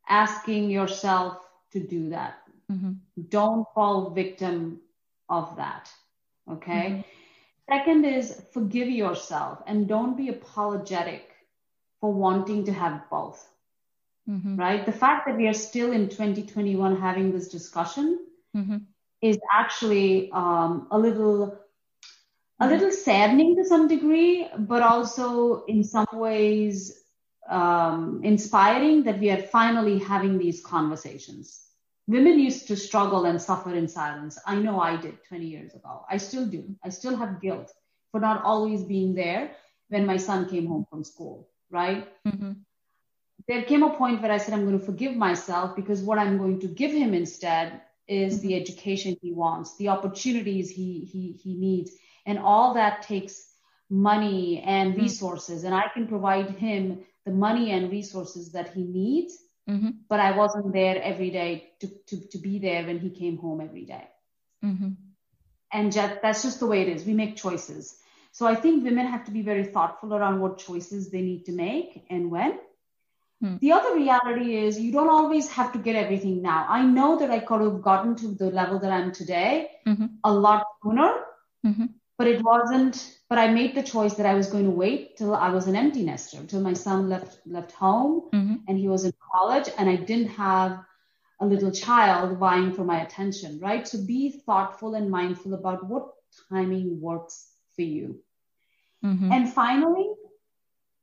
asking 0.09 0.69
yourself 0.69 1.37
to 1.71 1.79
do 1.79 2.09
that 2.09 2.39
mm-hmm. 2.71 2.93
don't 3.29 3.65
fall 3.73 4.09
victim 4.09 4.79
of 5.29 5.55
that 5.55 5.89
okay 6.51 6.85
mm-hmm. 6.89 7.01
second 7.73 8.05
is 8.05 8.41
forgive 8.51 8.89
yourself 8.89 9.61
and 9.67 9.87
don't 9.87 10.17
be 10.17 10.29
apologetic 10.29 11.31
for 12.01 12.13
wanting 12.13 12.65
to 12.65 12.73
have 12.73 13.09
both 13.09 13.49
mm-hmm. 14.29 14.55
right? 14.55 14.85
The 14.85 14.91
fact 14.91 15.27
that 15.27 15.37
we 15.37 15.47
are 15.47 15.53
still 15.53 15.91
in 15.91 16.09
2021 16.09 16.99
having 16.99 17.31
this 17.31 17.47
discussion 17.47 18.19
mm-hmm. 18.55 18.77
is 19.21 19.37
actually 19.53 20.31
um, 20.31 20.87
a 20.91 20.97
little 20.97 21.59
a 22.61 22.67
little 22.67 22.91
saddening 22.91 23.57
to 23.57 23.65
some 23.65 23.89
degree, 23.89 24.47
but 24.57 24.81
also 24.81 25.65
in 25.65 25.83
some 25.83 26.07
ways 26.13 27.03
um, 27.49 28.21
inspiring 28.23 29.03
that 29.03 29.19
we 29.19 29.29
are 29.29 29.41
finally 29.41 29.99
having 29.99 30.37
these 30.37 30.63
conversations. 30.63 31.65
Women 32.07 32.39
used 32.39 32.67
to 32.67 32.77
struggle 32.77 33.25
and 33.25 33.41
suffer 33.41 33.75
in 33.75 33.89
silence. 33.89 34.39
I 34.45 34.55
know 34.55 34.79
I 34.79 34.95
did 34.95 35.17
20 35.27 35.45
years 35.45 35.73
ago. 35.73 36.05
I 36.09 36.15
still 36.15 36.45
do. 36.45 36.63
I 36.81 36.89
still 36.89 37.17
have 37.17 37.41
guilt 37.41 37.73
for 38.11 38.21
not 38.21 38.43
always 38.43 38.83
being 38.83 39.15
there 39.15 39.51
when 39.89 40.05
my 40.05 40.15
son 40.15 40.47
came 40.47 40.65
home 40.67 40.85
from 40.89 41.03
school, 41.03 41.49
right? 41.69 42.07
Mm-hmm 42.25 42.53
there 43.47 43.63
came 43.63 43.83
a 43.83 43.95
point 43.95 44.21
where 44.21 44.31
I 44.31 44.37
said, 44.37 44.53
I'm 44.53 44.65
going 44.65 44.79
to 44.79 44.85
forgive 44.85 45.15
myself 45.15 45.75
because 45.75 46.01
what 46.01 46.17
I'm 46.17 46.37
going 46.37 46.59
to 46.61 46.67
give 46.67 46.91
him 46.91 47.13
instead 47.13 47.81
is 48.07 48.41
the 48.41 48.55
education 48.55 49.17
he 49.21 49.31
wants, 49.31 49.77
the 49.77 49.89
opportunities 49.89 50.69
he, 50.69 51.07
he, 51.11 51.33
he 51.43 51.55
needs. 51.55 51.91
And 52.25 52.39
all 52.39 52.73
that 52.73 53.03
takes 53.03 53.51
money 53.89 54.63
and 54.65 54.93
mm-hmm. 54.93 55.01
resources. 55.01 55.59
Mm-hmm. 55.59 55.67
And 55.67 55.75
I 55.75 55.87
can 55.93 56.07
provide 56.07 56.49
him 56.51 57.03
the 57.25 57.31
money 57.31 57.71
and 57.71 57.91
resources 57.91 58.51
that 58.53 58.73
he 58.73 58.83
needs. 58.83 59.37
Mm-hmm. 59.69 59.89
But 60.09 60.19
I 60.19 60.35
wasn't 60.37 60.73
there 60.73 61.01
every 61.01 61.31
day 61.31 61.71
to, 61.81 61.87
to, 62.07 62.27
to 62.29 62.37
be 62.37 62.59
there 62.59 62.85
when 62.85 62.99
he 62.99 63.09
came 63.09 63.37
home 63.37 63.61
every 63.61 63.85
day. 63.85 64.07
Mm-hmm. 64.63 64.89
And 65.71 65.91
just, 65.91 66.21
that's 66.21 66.43
just 66.43 66.59
the 66.59 66.67
way 66.67 66.81
it 66.81 66.89
is. 66.89 67.03
We 67.03 67.13
make 67.13 67.35
choices. 67.35 67.95
So 68.31 68.45
I 68.45 68.55
think 68.55 68.83
women 68.83 69.07
have 69.07 69.25
to 69.25 69.31
be 69.31 69.41
very 69.41 69.63
thoughtful 69.63 70.13
around 70.13 70.39
what 70.39 70.57
choices 70.57 71.09
they 71.09 71.21
need 71.21 71.45
to 71.45 71.51
make 71.51 72.05
and 72.09 72.29
when. 72.29 72.59
Hmm. 73.41 73.57
The 73.57 73.71
other 73.73 73.95
reality 73.95 74.55
is 74.55 74.79
you 74.79 74.91
don't 74.91 75.09
always 75.09 75.49
have 75.49 75.73
to 75.73 75.79
get 75.79 75.95
everything 75.95 76.41
now. 76.41 76.65
I 76.69 76.83
know 76.83 77.19
that 77.19 77.29
I 77.29 77.39
could 77.39 77.61
have 77.61 77.81
gotten 77.81 78.15
to 78.17 78.27
the 78.29 78.49
level 78.49 78.79
that 78.79 78.91
I'm 78.91 79.11
today 79.11 79.71
mm-hmm. 79.85 80.05
a 80.23 80.33
lot 80.33 80.65
sooner, 80.81 81.13
mm-hmm. 81.65 81.85
but 82.17 82.27
it 82.27 82.41
wasn't. 82.43 83.11
But 83.27 83.39
I 83.39 83.47
made 83.47 83.75
the 83.75 83.83
choice 83.83 84.13
that 84.15 84.25
I 84.25 84.35
was 84.35 84.47
going 84.47 84.65
to 84.65 84.71
wait 84.71 85.17
till 85.17 85.35
I 85.35 85.49
was 85.49 85.67
an 85.67 85.75
empty 85.75 86.03
nester, 86.03 86.45
till 86.45 86.61
my 86.61 86.73
son 86.73 87.09
left 87.09 87.39
left 87.45 87.71
home 87.73 88.29
mm-hmm. 88.33 88.55
and 88.67 88.77
he 88.77 88.87
was 88.87 89.03
in 89.03 89.13
college, 89.33 89.69
and 89.77 89.89
I 89.89 89.97
didn't 89.97 90.29
have 90.29 90.79
a 91.41 91.45
little 91.45 91.71
child 91.71 92.37
vying 92.37 92.71
for 92.71 92.85
my 92.85 93.01
attention. 93.01 93.59
Right. 93.59 93.85
So 93.87 93.97
be 94.05 94.41
thoughtful 94.45 94.95
and 94.95 95.11
mindful 95.11 95.53
about 95.53 95.85
what 95.85 96.07
timing 96.49 97.01
works 97.01 97.47
for 97.75 97.81
you. 97.81 98.21
Mm-hmm. 99.03 99.31
And 99.31 99.53
finally, 99.53 100.09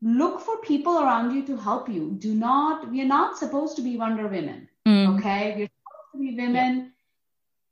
look 0.03 0.41
for 0.41 0.57
people 0.59 0.99
around 0.99 1.35
you 1.35 1.47
to 1.47 1.57
help 1.57 1.89
you. 1.89 2.11
Do 2.19 2.35
not, 2.35 2.91
we 2.91 3.01
are 3.01 3.07
not 3.07 3.39
supposed 3.39 3.77
to 3.77 3.83
be 3.83 3.97
Wonder 3.97 4.27
Women. 4.27 4.69
Mm. 4.87 5.19
Okay. 5.19 5.55
We're 5.57 5.69
supposed 5.69 6.13
to 6.13 6.19
be 6.19 6.37
women 6.37 6.77
yeah. 6.77 6.89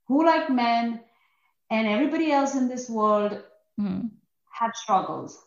who, 0.06 0.24
like 0.24 0.48
men 0.48 1.00
and 1.70 1.88
everybody 1.88 2.30
else 2.30 2.54
in 2.54 2.68
this 2.68 2.88
world, 2.88 3.42
mm. 3.78 4.10
have 4.52 4.74
struggles. 4.74 5.42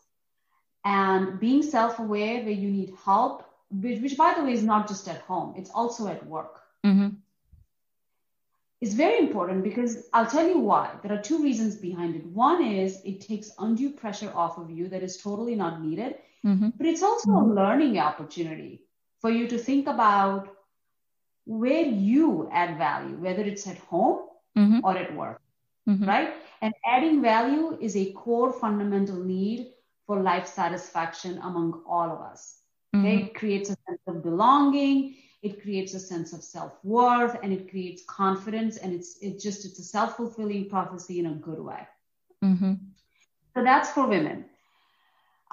And 0.84 1.40
being 1.40 1.63
self 1.63 2.00
aware 2.00 2.44
where 2.44 2.52
you 2.52 2.70
need 2.70 2.94
help, 3.06 3.50
which, 3.72 4.02
which, 4.02 4.18
by 4.18 4.34
the 4.34 4.44
way, 4.44 4.52
is 4.52 4.63
not 4.63 4.90
just 4.90 5.08
at 5.08 5.22
home, 5.22 5.54
it's 5.58 5.70
also 5.70 6.08
at 6.08 6.25
work. 6.28 6.60
Mm-hmm. 6.86 7.10
Is 8.82 8.96
very 8.96 9.20
important 9.20 9.63
because 9.63 10.10
I'll 10.12 10.25
tell 10.25 10.46
you 10.46 10.60
why. 10.60 10.92
There 11.02 11.13
are 11.18 11.22
two 11.22 11.42
reasons 11.42 11.78
behind 11.78 12.18
it. 12.18 12.25
One 12.25 12.62
is 12.62 13.02
it 13.06 13.22
takes 13.22 13.52
undue 13.58 13.92
pressure 13.92 14.30
off 14.36 14.58
of 14.58 14.70
you 14.70 14.90
that 14.90 15.02
is 15.02 15.16
totally 15.16 15.56
not 15.56 15.82
needed 15.82 16.16
Mm-hmm. 16.45 16.69
But 16.77 16.88
it's 16.88 17.03
also 17.03 17.31
mm-hmm. 17.31 17.51
a 17.51 17.53
learning 17.53 18.00
opportunity 18.00 18.81
for 19.19 19.29
you 19.29 19.47
to 19.47 19.57
think 19.57 19.88
about 19.88 20.50
where 21.45 21.85
you 21.85 22.50
add 22.51 22.77
value, 22.77 23.15
whether 23.15 23.43
it's 23.43 23.67
at 23.67 23.77
home 23.77 24.27
mm-hmm. 24.57 24.79
or 24.83 24.97
at 24.97 25.15
work, 25.15 25.41
mm-hmm. 25.88 26.05
right? 26.05 26.33
And 26.62 26.73
adding 26.85 27.21
value 27.21 27.77
is 27.81 27.95
a 27.95 28.12
core 28.13 28.51
fundamental 28.51 29.17
need 29.17 29.67
for 30.05 30.21
life 30.21 30.47
satisfaction 30.47 31.39
among 31.43 31.83
all 31.88 32.09
of 32.09 32.21
us. 32.21 32.57
Okay? 32.95 33.17
Mm-hmm. 33.17 33.25
It 33.25 33.35
creates 33.35 33.69
a 33.69 33.77
sense 33.88 34.01
of 34.07 34.23
belonging. 34.23 35.15
It 35.41 35.62
creates 35.62 35.93
a 35.93 36.00
sense 36.00 36.31
of 36.31 36.41
self-worth 36.41 37.38
and 37.43 37.51
it 37.51 37.69
creates 37.69 38.03
confidence 38.07 38.77
and 38.77 38.93
it's 38.93 39.17
it's 39.21 39.43
just 39.43 39.65
it's 39.65 39.79
a 39.79 39.83
self-fulfilling 39.83 40.69
prophecy 40.69 41.19
in 41.19 41.25
a 41.25 41.33
good 41.33 41.59
way. 41.59 41.85
Mm-hmm. 42.43 42.73
So 43.53 43.63
that's 43.63 43.89
for 43.89 44.07
women. 44.07 44.45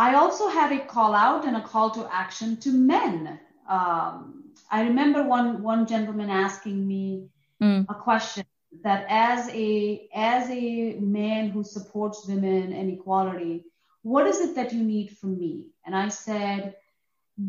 I 0.00 0.14
also 0.14 0.49
have 0.49 0.73
a 0.73 0.78
call 0.78 1.14
out 1.14 1.45
and 1.45 1.57
a 1.59 1.61
call 1.61 1.90
to 1.90 2.09
action 2.11 2.57
to 2.64 2.73
men. 2.73 3.38
Um, 3.69 4.45
I 4.71 4.83
remember 4.83 5.23
one 5.23 5.62
one 5.62 5.87
gentleman 5.87 6.30
asking 6.30 6.88
me 6.88 7.28
mm. 7.61 7.85
a 7.87 7.95
question 7.95 8.47
that 8.83 9.04
as 9.11 9.50
a 9.50 10.09
as 10.14 10.49
a 10.49 10.97
man 11.00 11.50
who 11.50 11.62
supports 11.62 12.26
women 12.26 12.73
and 12.73 12.90
equality, 12.90 13.66
what 14.02 14.26
is 14.26 14.40
it 14.40 14.54
that 14.54 14.73
you 14.73 14.83
need 14.83 15.19
from 15.19 15.38
me? 15.38 15.66
And 15.85 15.95
I 15.95 16.09
said, 16.09 16.76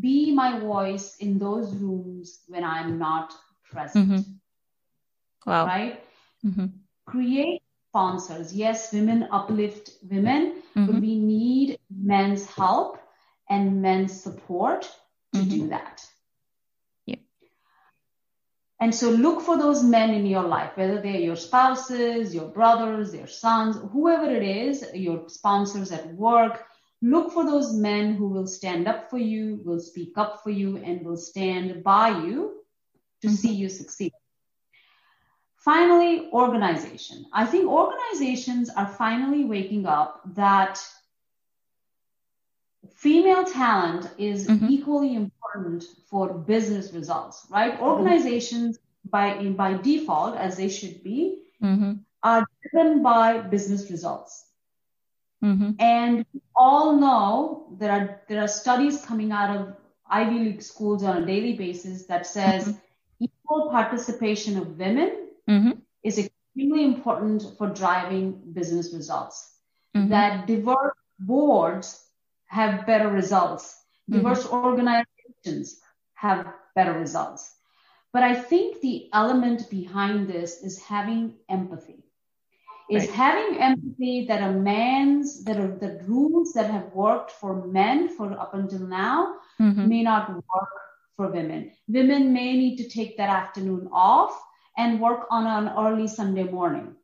be 0.00 0.34
my 0.42 0.58
voice 0.58 1.16
in 1.20 1.38
those 1.38 1.74
rooms 1.74 2.40
when 2.48 2.64
I'm 2.64 2.98
not 2.98 3.32
present. 3.64 4.10
Mm-hmm. 4.10 5.50
Wow. 5.50 5.64
Right? 5.64 6.04
Mm-hmm. 6.44 6.66
Create 7.06 7.62
sponsors. 7.92 8.54
Yes, 8.54 8.90
women 8.90 9.28
uplift 9.30 9.90
women, 10.10 10.62
mm-hmm. 10.74 10.86
but 10.86 11.00
we 11.02 11.18
need 11.18 11.78
men's 11.90 12.46
help 12.46 12.98
and 13.50 13.82
men's 13.82 14.18
support 14.18 14.90
to 15.34 15.40
mm-hmm. 15.40 15.50
do 15.50 15.68
that. 15.68 16.02
Yeah. 17.04 17.16
And 18.80 18.94
so 18.94 19.10
look 19.10 19.42
for 19.42 19.58
those 19.58 19.82
men 19.84 20.08
in 20.08 20.24
your 20.24 20.44
life, 20.44 20.70
whether 20.74 21.02
they're 21.02 21.26
your 21.28 21.36
spouses, 21.36 22.34
your 22.34 22.48
brothers, 22.48 23.14
your 23.14 23.26
sons, 23.26 23.76
whoever 23.92 24.30
it 24.30 24.42
is, 24.42 24.86
your 24.94 25.28
sponsors 25.28 25.92
at 25.92 26.06
work. 26.14 26.64
Look 27.02 27.32
for 27.32 27.44
those 27.44 27.74
men 27.74 28.14
who 28.14 28.28
will 28.28 28.46
stand 28.46 28.88
up 28.88 29.10
for 29.10 29.18
you, 29.18 29.60
will 29.66 29.80
speak 29.80 30.16
up 30.16 30.42
for 30.42 30.50
you, 30.50 30.78
and 30.78 31.04
will 31.04 31.18
stand 31.18 31.84
by 31.84 32.08
you 32.08 32.62
to 33.20 33.26
mm-hmm. 33.26 33.36
see 33.36 33.52
you 33.52 33.68
succeed. 33.68 34.12
Finally, 35.64 36.28
organization. 36.32 37.24
I 37.32 37.46
think 37.46 37.68
organizations 37.68 38.68
are 38.68 38.88
finally 38.88 39.44
waking 39.44 39.86
up 39.86 40.20
that 40.34 40.84
female 42.96 43.44
talent 43.44 44.10
is 44.18 44.48
mm-hmm. 44.48 44.66
equally 44.68 45.14
important 45.14 45.84
for 46.10 46.34
business 46.34 46.92
results, 46.92 47.46
right? 47.48 47.74
Mm-hmm. 47.74 47.84
Organizations 47.84 48.80
by 49.08 49.50
by 49.50 49.74
default, 49.74 50.36
as 50.36 50.56
they 50.56 50.68
should 50.68 51.00
be, 51.04 51.44
mm-hmm. 51.62 51.92
are 52.24 52.44
driven 52.62 53.00
by 53.04 53.38
business 53.38 53.88
results. 53.88 54.46
Mm-hmm. 55.44 55.70
And 55.78 56.26
we 56.34 56.40
all 56.56 56.96
know 56.96 57.76
there 57.78 57.92
are 57.92 58.20
there 58.28 58.42
are 58.42 58.48
studies 58.48 59.04
coming 59.04 59.30
out 59.30 59.56
of 59.56 59.76
Ivy 60.10 60.40
League 60.40 60.62
schools 60.62 61.04
on 61.04 61.22
a 61.22 61.26
daily 61.26 61.52
basis 61.52 62.06
that 62.06 62.26
says 62.26 62.66
mm-hmm. 62.66 63.24
equal 63.26 63.70
participation 63.70 64.58
of 64.58 64.76
women 64.76 65.21
mm-hmm. 65.52 65.70
is 66.02 66.18
extremely 66.18 66.84
important 66.84 67.44
for 67.58 67.68
driving 67.68 68.26
business 68.52 68.92
results. 68.94 69.36
Mm-hmm. 69.96 70.08
That 70.08 70.46
diverse 70.46 70.96
boards 71.18 72.04
have 72.46 72.86
better 72.86 73.08
results. 73.08 73.64
Mm-hmm. 74.10 74.18
Diverse 74.18 74.46
organizations 74.48 75.80
have 76.14 76.46
better 76.74 76.98
results. 76.98 77.50
But 78.12 78.22
I 78.22 78.34
think 78.34 78.80
the 78.80 79.08
element 79.12 79.70
behind 79.70 80.28
this 80.28 80.62
is 80.62 80.82
having 80.82 81.34
empathy. 81.48 82.04
Is 82.90 83.06
right. 83.06 83.14
having 83.14 83.60
empathy 83.60 84.26
that 84.26 84.42
a 84.42 84.52
man's 84.52 85.44
that 85.44 85.56
are 85.56 85.74
the 85.78 86.02
rules 86.06 86.52
that 86.52 86.70
have 86.70 86.92
worked 86.92 87.30
for 87.30 87.66
men 87.66 88.08
for 88.16 88.32
up 88.32 88.52
until 88.54 88.80
now 88.80 89.36
mm-hmm. 89.58 89.88
may 89.88 90.02
not 90.02 90.28
work 90.28 90.74
for 91.16 91.28
women. 91.28 91.72
Women 91.88 92.32
may 92.32 92.56
need 92.56 92.76
to 92.78 92.88
take 92.88 93.16
that 93.16 93.30
afternoon 93.30 93.88
off 93.92 94.38
and 94.76 95.00
work 95.00 95.26
on 95.30 95.46
an 95.46 95.72
early 95.76 96.08
Sunday 96.08 96.44
morning 96.44 96.94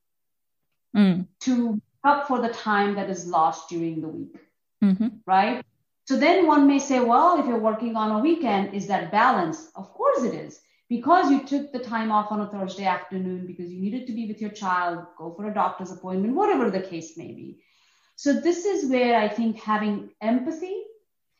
mm. 0.97 1.27
to 1.41 1.81
up 2.05 2.27
for 2.29 2.41
the 2.41 2.49
time 2.49 2.95
that 2.95 3.11
is 3.11 3.27
lost 3.27 3.69
during 3.69 4.01
the 4.01 4.09
week. 4.09 4.37
Mm-hmm. 4.83 5.09
Right? 5.27 5.65
So 6.07 6.17
then 6.17 6.47
one 6.47 6.67
may 6.67 6.79
say, 6.79 7.01
well, 7.01 7.39
if 7.39 7.47
you're 7.47 7.59
working 7.59 7.97
on 7.97 8.13
a 8.13 8.19
weekend, 8.21 8.75
is 8.75 8.87
that 8.87 9.13
balance? 9.13 9.71
Of 9.75 9.93
course 9.93 10.23
it 10.23 10.35
is. 10.35 10.61
Because 10.89 11.31
you 11.31 11.45
took 11.45 11.71
the 11.71 11.81
time 11.81 12.11
off 12.11 12.33
on 12.33 12.41
a 12.41 12.47
Thursday 12.47 12.87
afternoon 12.87 13.47
because 13.47 13.71
you 13.71 13.79
needed 13.79 14.07
to 14.07 14.15
be 14.15 14.27
with 14.27 14.41
your 14.41 14.51
child, 14.51 15.05
go 15.19 15.35
for 15.35 15.51
a 15.51 15.53
doctor's 15.53 15.91
appointment, 15.91 16.35
whatever 16.35 16.71
the 16.71 16.81
case 16.81 17.19
may 17.19 17.33
be. 17.33 17.59
So 18.17 18.33
this 18.33 18.65
is 18.65 18.91
where 18.91 19.21
I 19.21 19.29
think 19.29 19.61
having 19.61 20.11
empathy 20.23 20.83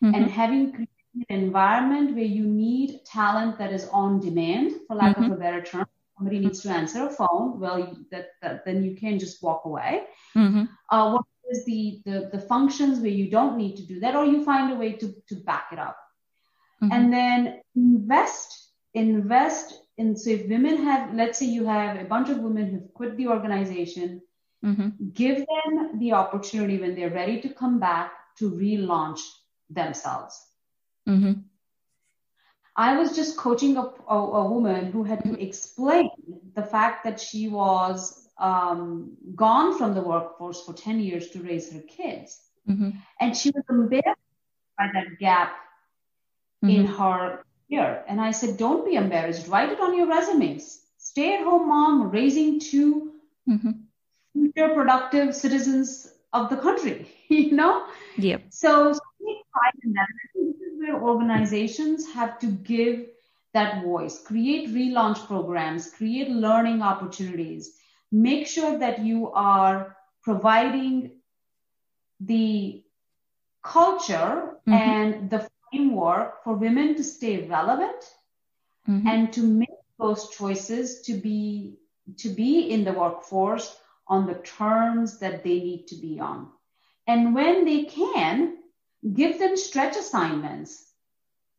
mm-hmm. 0.05 0.15
and 0.15 0.31
having 0.31 0.87
an 1.15 1.25
environment 1.31 2.15
where 2.15 2.25
you 2.25 2.45
need 2.45 3.07
talent 3.07 3.59
that 3.59 3.73
is 3.73 3.89
on 3.89 4.21
demand, 4.21 4.73
for 4.87 4.97
lack 4.97 5.17
mm-hmm. 5.17 5.33
of 5.33 5.39
a 5.39 5.41
better 5.41 5.63
term. 5.63 5.87
Somebody 6.19 6.41
needs 6.41 6.61
to 6.63 6.71
answer 6.71 7.07
a 7.07 7.11
phone. 7.11 7.61
Well, 7.61 7.97
that, 8.11 8.31
that 8.43 8.65
then 8.65 8.83
you 8.83 8.97
can 8.97 9.19
just 9.19 9.43
walk 9.43 9.65
away. 9.65 10.05
Mm-hmm. 10.37 10.65
Uh, 10.91 11.13
what 11.13 11.25
is 11.51 11.65
the, 11.65 12.03
the 12.05 12.29
the 12.33 12.41
functions 12.41 12.99
where 12.99 13.11
you 13.11 13.31
don't 13.31 13.57
need 13.57 13.77
to 13.77 13.87
do 13.87 14.01
that, 14.01 14.17
or 14.17 14.25
you 14.25 14.45
find 14.45 14.73
a 14.73 14.77
way 14.77 14.93
to 14.93 15.15
to 15.29 15.37
back 15.37 15.69
it 15.73 15.79
up, 15.79 15.97
mm-hmm. 16.83 16.93
and 16.93 17.13
then 17.13 17.61
invest 17.77 18.73
invest 18.95 19.81
in. 19.97 20.17
So 20.17 20.31
if 20.31 20.49
women 20.49 20.77
have, 20.85 21.15
let's 21.15 21.39
say 21.39 21.47
you 21.47 21.65
have 21.67 22.01
a 22.01 22.05
bunch 22.05 22.29
of 22.29 22.39
women 22.39 22.71
who've 22.71 22.93
quit 22.95 23.17
the 23.17 23.29
organization, 23.29 24.21
mm-hmm. 24.65 24.89
give 25.13 25.37
them 25.37 25.99
the 25.99 26.13
opportunity 26.13 26.79
when 26.79 26.95
they're 26.95 27.11
ready 27.11 27.41
to 27.43 27.49
come 27.49 27.79
back 27.79 28.13
to 28.39 28.51
relaunch 28.51 29.21
themselves. 29.71 30.39
I 32.79 32.97
was 32.97 33.17
just 33.17 33.37
coaching 33.37 33.77
a, 33.77 33.91
a, 34.09 34.17
a, 34.17 34.49
woman 34.49 34.93
who 34.93 35.03
had 35.03 35.25
to 35.25 35.33
explain 35.43 36.11
the 36.55 36.63
fact 36.63 37.03
that 37.03 37.19
she 37.19 37.49
was 37.49 38.29
um, 38.39 39.17
gone 39.35 39.77
from 39.77 39.95
the 39.95 40.01
workforce 40.01 40.65
for 40.65 40.73
10 40.73 41.01
years 41.01 41.31
to 41.31 41.43
raise 41.43 41.73
her 41.73 41.81
kids. 41.81 42.41
Mm-hmm. 42.71 42.91
And 43.19 43.37
she 43.37 43.51
was 43.51 43.65
embarrassed 43.69 44.21
by 44.79 44.87
that 44.95 45.19
gap 45.19 45.57
mm-hmm. 46.65 46.77
in 46.77 46.87
her 46.87 47.43
career. 47.69 48.05
And 48.07 48.21
I 48.21 48.31
said, 48.31 48.57
don't 48.57 48.87
be 48.87 48.95
embarrassed. 48.95 49.49
Write 49.49 49.73
it 49.73 49.81
on 49.81 49.99
your 49.99 50.07
resumes. 50.07 50.81
Stay 50.99 51.35
at 51.35 51.43
home 51.43 51.69
mom 51.69 52.13
raising 52.13 52.61
2 52.61 53.13
mm-hmm. 53.49 53.71
future 54.35 54.73
productive 54.73 55.35
citizens 55.35 56.13
of 56.33 56.49
the 56.49 56.57
country, 56.57 57.11
you 57.29 57.57
know? 57.57 57.89
Yep. 58.19 58.43
So, 58.51 58.93
take 58.93 59.43
pride 60.87 61.19
in 61.19 61.29
that. 61.29 61.39
this 61.39 61.49
is 61.49 61.59
where 61.59 61.75
organizations 61.75 62.13
have 62.13 62.39
to 62.39 62.47
give 62.47 63.07
that 63.55 63.83
voice, 63.83 64.23
create 64.23 64.69
relaunch 64.69 65.27
programs, 65.27 65.91
create 65.91 66.29
learning 66.29 66.83
opportunities, 66.83 67.79
make 68.13 68.47
sure 68.47 68.79
that 68.79 69.01
you 69.01 69.31
are 69.33 69.97
providing 70.23 71.11
the 72.21 72.83
culture 73.63 74.57
mm-hmm. 74.67 74.73
and 74.73 75.31
the 75.31 75.49
framework 75.71 76.45
for 76.45 76.55
women 76.55 76.95
to 76.95 77.05
stay 77.05 77.47
relevant 77.47 78.17
mm-hmm. 78.89 79.07
and 79.07 79.33
to 79.33 79.43
make 79.43 79.69
those 79.99 80.31
choices 80.31 81.03
to 81.03 81.15
be 81.15 81.79
to 82.17 82.31
be 82.31 82.71
in 82.71 82.85
the 82.85 82.93
workforce 82.93 83.77
on 84.07 84.27
the 84.27 84.35
terms 84.35 85.19
that 85.19 85.45
they 85.45 85.61
need 85.61 85.87
to 85.87 85.97
be 85.97 86.21
on 86.21 86.49
and 87.07 87.35
when 87.35 87.65
they 87.65 87.85
can 87.85 88.58
give 89.15 89.39
them 89.39 89.57
stretch 89.57 89.97
assignments 89.97 90.93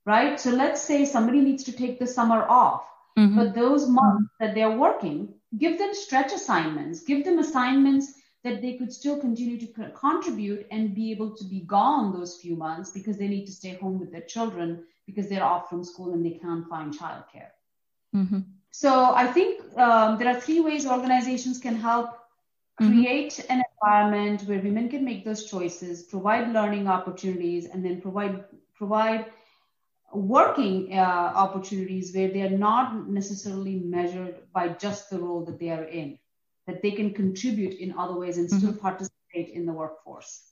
right 0.06 0.40
so 0.40 0.50
let's 0.52 0.82
say 0.82 1.06
somebody 1.06 1.42
needs 1.42 1.64
to 1.64 1.72
take 1.72 2.00
the 2.00 2.08
summer 2.08 2.46
off 2.50 2.84
mm-hmm. 3.18 3.36
but 3.36 3.56
those 3.56 3.88
months 3.88 4.30
that 4.40 4.54
they're 4.56 4.78
working 4.78 5.34
give 5.58 5.78
them 5.78 5.94
stretch 5.94 6.32
assignments, 6.32 7.02
give 7.02 7.26
them 7.26 7.40
assignments 7.40 8.14
that 8.44 8.62
they 8.62 8.74
could 8.74 8.94
still 8.94 9.20
continue 9.20 9.60
to 9.60 9.92
contribute 9.96 10.66
and 10.72 10.96
be 10.96 11.12
able 11.12 11.36
to 11.36 11.44
be 11.44 11.62
gone 11.62 12.14
those 12.14 12.40
few 12.40 12.56
months 12.56 12.92
because 12.92 13.18
they 13.18 13.28
need 13.28 13.46
to 13.46 13.52
stay 13.52 13.74
home 13.76 14.00
with 14.00 14.12
their 14.12 14.22
children 14.22 14.84
because 15.06 15.28
they're 15.28 15.44
off 15.44 15.70
from 15.70 15.84
school 15.84 16.14
and 16.14 16.26
they 16.26 16.38
can't 16.38 16.68
find 16.68 16.98
childcare. 16.98 17.52
Mm-hmm. 18.16 18.40
So 18.72 19.14
I 19.14 19.28
think 19.28 19.62
um, 19.78 20.18
there 20.18 20.34
are 20.34 20.40
three 20.40 20.62
ways 20.62 20.86
organizations 20.86 21.60
can 21.60 21.76
help. 21.76 22.19
Create 22.80 23.34
mm-hmm. 23.34 23.52
an 23.52 23.64
environment 23.74 24.42
where 24.44 24.62
women 24.62 24.90
can 24.90 25.04
make 25.04 25.26
those 25.26 25.50
choices, 25.50 26.04
provide 26.04 26.54
learning 26.54 26.88
opportunities, 26.88 27.66
and 27.66 27.84
then 27.84 28.02
provide 28.02 28.46
provide 28.76 29.26
working 30.14 30.98
uh, 30.98 31.32
opportunities 31.36 32.16
where 32.16 32.30
they 32.30 32.42
are 32.42 32.58
not 32.58 33.08
necessarily 33.08 33.76
measured 33.76 34.40
by 34.54 34.70
just 34.70 35.10
the 35.10 35.20
role 35.20 35.46
that 35.46 35.60
they 35.60 35.70
are 35.70 35.84
in, 35.84 36.18
that 36.66 36.82
they 36.82 36.92
can 36.92 37.14
contribute 37.14 37.80
in 37.80 37.94
other 37.98 38.18
ways 38.18 38.38
and 38.38 38.50
still 38.50 38.72
mm-hmm. 38.72 38.80
participate 38.80 39.50
in 39.50 39.66
the 39.66 39.74
workforce. 39.74 40.49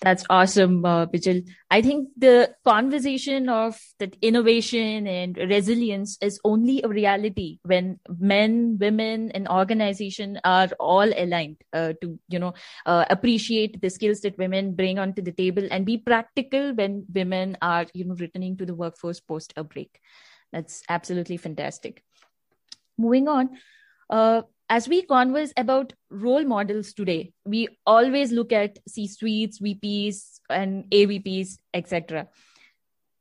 That's 0.00 0.24
awesome, 0.30 0.82
uh, 0.86 1.04
Bijal. 1.04 1.46
I 1.70 1.82
think 1.82 2.08
the 2.16 2.54
conversation 2.64 3.50
of 3.50 3.78
that 3.98 4.16
innovation 4.22 5.06
and 5.06 5.36
resilience 5.36 6.16
is 6.22 6.40
only 6.42 6.80
a 6.82 6.88
reality 6.88 7.58
when 7.64 8.00
men, 8.18 8.78
women, 8.80 9.30
and 9.32 9.46
organization 9.46 10.40
are 10.42 10.68
all 10.80 11.04
aligned 11.14 11.58
uh, 11.74 11.92
to, 12.00 12.18
you 12.30 12.38
know, 12.38 12.54
uh, 12.86 13.04
appreciate 13.10 13.82
the 13.82 13.90
skills 13.90 14.20
that 14.22 14.38
women 14.38 14.74
bring 14.74 14.98
onto 14.98 15.20
the 15.20 15.32
table 15.32 15.68
and 15.70 15.84
be 15.84 15.98
practical 15.98 16.72
when 16.74 17.04
women 17.12 17.58
are, 17.60 17.84
you 17.92 18.06
know, 18.06 18.14
returning 18.14 18.56
to 18.56 18.64
the 18.64 18.74
workforce 18.74 19.20
post 19.20 19.52
a 19.58 19.64
break. 19.64 20.00
That's 20.50 20.82
absolutely 20.88 21.36
fantastic. 21.36 22.02
Moving 22.98 23.28
on, 23.28 23.50
uh, 24.10 24.42
as 24.70 24.88
we 24.88 25.02
converse 25.02 25.52
about 25.56 25.92
role 26.10 26.44
models 26.44 26.94
today, 26.94 27.32
we 27.44 27.68
always 27.84 28.30
look 28.30 28.52
at 28.52 28.78
C 28.88 29.08
suites, 29.08 29.58
VPs, 29.58 30.38
and 30.48 30.84
AVPs, 30.90 31.58
etc., 31.74 32.28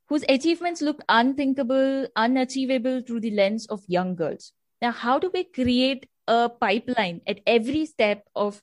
whose 0.08 0.24
achievements 0.30 0.82
look 0.82 1.02
unthinkable, 1.10 2.08
unachievable 2.16 3.02
through 3.02 3.20
the 3.20 3.32
lens 3.32 3.66
of 3.68 3.82
young 3.88 4.16
girls. 4.16 4.54
Now, 4.82 4.92
how 4.92 5.18
do 5.18 5.32
we 5.34 5.44
create 5.44 6.08
a 6.28 6.50
pipeline 6.50 7.22
at 7.28 7.40
every 7.48 7.88
step 7.88 8.24
of, 8.36 8.62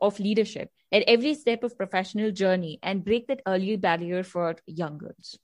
of 0.00 0.20
leadership, 0.20 0.70
at 0.92 1.04
every 1.06 1.34
step 1.34 1.64
of 1.64 1.76
professional 1.78 2.30
journey, 2.30 2.78
and 2.82 3.04
break 3.04 3.26
that 3.28 3.40
early 3.46 3.76
barrier 3.76 4.22
for 4.22 4.56
young 4.66 4.98
girls? 4.98 5.38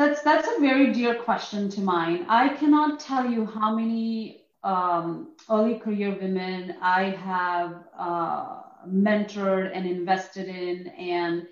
That's 0.00 0.22
that's 0.22 0.48
a 0.48 0.58
very 0.60 0.94
dear 0.94 1.14
question 1.14 1.68
to 1.72 1.82
mine. 1.82 2.24
I 2.26 2.48
cannot 2.48 3.00
tell 3.00 3.30
you 3.30 3.44
how 3.44 3.74
many 3.76 4.46
um, 4.64 5.34
early 5.50 5.78
career 5.78 6.16
women 6.18 6.76
I 6.80 7.02
have 7.10 7.84
uh, 7.98 8.62
mentored 8.88 9.72
and 9.74 9.86
invested 9.86 10.48
in 10.48 10.86
and 10.86 11.46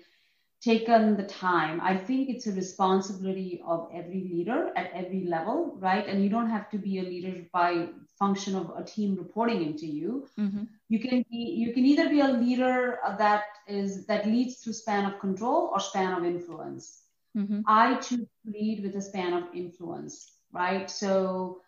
taken 0.61 1.15
the 1.15 1.25
time. 1.25 1.79
I 1.79 1.95
think 1.95 2.27
it's 2.27 2.47
a 2.47 2.51
responsibility 2.51 3.61
of 3.63 3.87
every 3.93 4.27
leader 4.33 4.71
at 4.75 4.89
every 4.95 5.25
level, 5.25 5.77
right? 5.77 6.07
And 6.07 6.23
you 6.23 6.29
don't 6.29 6.49
have 6.49 6.71
to 6.71 6.79
be 6.79 6.97
a 6.97 7.03
leader 7.03 7.45
by 7.53 7.89
function 8.17 8.55
of 8.55 8.73
a 8.75 8.83
team 8.83 9.15
reporting 9.15 9.61
into 9.61 9.85
you. 9.85 10.27
Mm-hmm. 10.39 10.63
You 10.87 10.99
can 10.99 11.23
be 11.29 11.37
you 11.37 11.71
can 11.71 11.85
either 11.85 12.09
be 12.09 12.21
a 12.21 12.27
leader 12.29 12.97
that 13.19 13.43
is 13.67 14.07
that 14.07 14.25
leads 14.25 14.57
through 14.57 14.73
span 14.73 15.05
of 15.05 15.19
control 15.19 15.69
or 15.71 15.79
span 15.79 16.13
of 16.17 16.25
influence. 16.25 17.03
Mm-hmm. 17.39 17.61
I 17.67 17.95
choose 17.95 18.27
to 18.27 18.51
lead 18.51 18.83
with 18.83 18.95
a 18.95 19.01
span 19.01 19.33
of 19.33 19.43
influence, 19.53 20.31
right? 20.51 20.89
So 20.89 21.61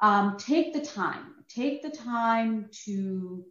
um, 0.00 0.36
take 0.38 0.72
the 0.72 0.80
time, 0.80 1.44
take 1.48 1.82
the 1.82 1.90
time 1.90 2.68
to 2.84 3.44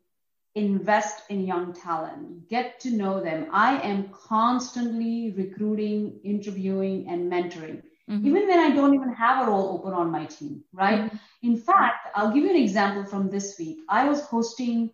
invest 0.55 1.23
in 1.29 1.47
young 1.47 1.73
talent, 1.73 2.49
get 2.49 2.79
to 2.81 2.91
know 2.91 3.23
them. 3.23 3.47
I 3.51 3.79
am 3.79 4.09
constantly 4.09 5.33
recruiting, 5.35 6.19
interviewing, 6.23 7.07
and 7.07 7.31
mentoring. 7.31 7.81
Mm-hmm. 8.09 8.27
Even 8.27 8.47
when 8.47 8.59
I 8.59 8.75
don't 8.75 8.93
even 8.93 9.13
have 9.13 9.47
a 9.47 9.49
role 9.49 9.79
open 9.79 9.93
on 9.93 10.11
my 10.11 10.25
team, 10.25 10.63
right? 10.73 11.05
Mm-hmm. 11.05 11.17
In 11.49 11.57
fact, 11.57 12.09
I'll 12.13 12.31
give 12.31 12.43
you 12.43 12.49
an 12.49 12.61
example 12.61 13.05
from 13.05 13.29
this 13.29 13.55
week. 13.57 13.79
I 13.87 14.07
was 14.07 14.21
hosting 14.23 14.91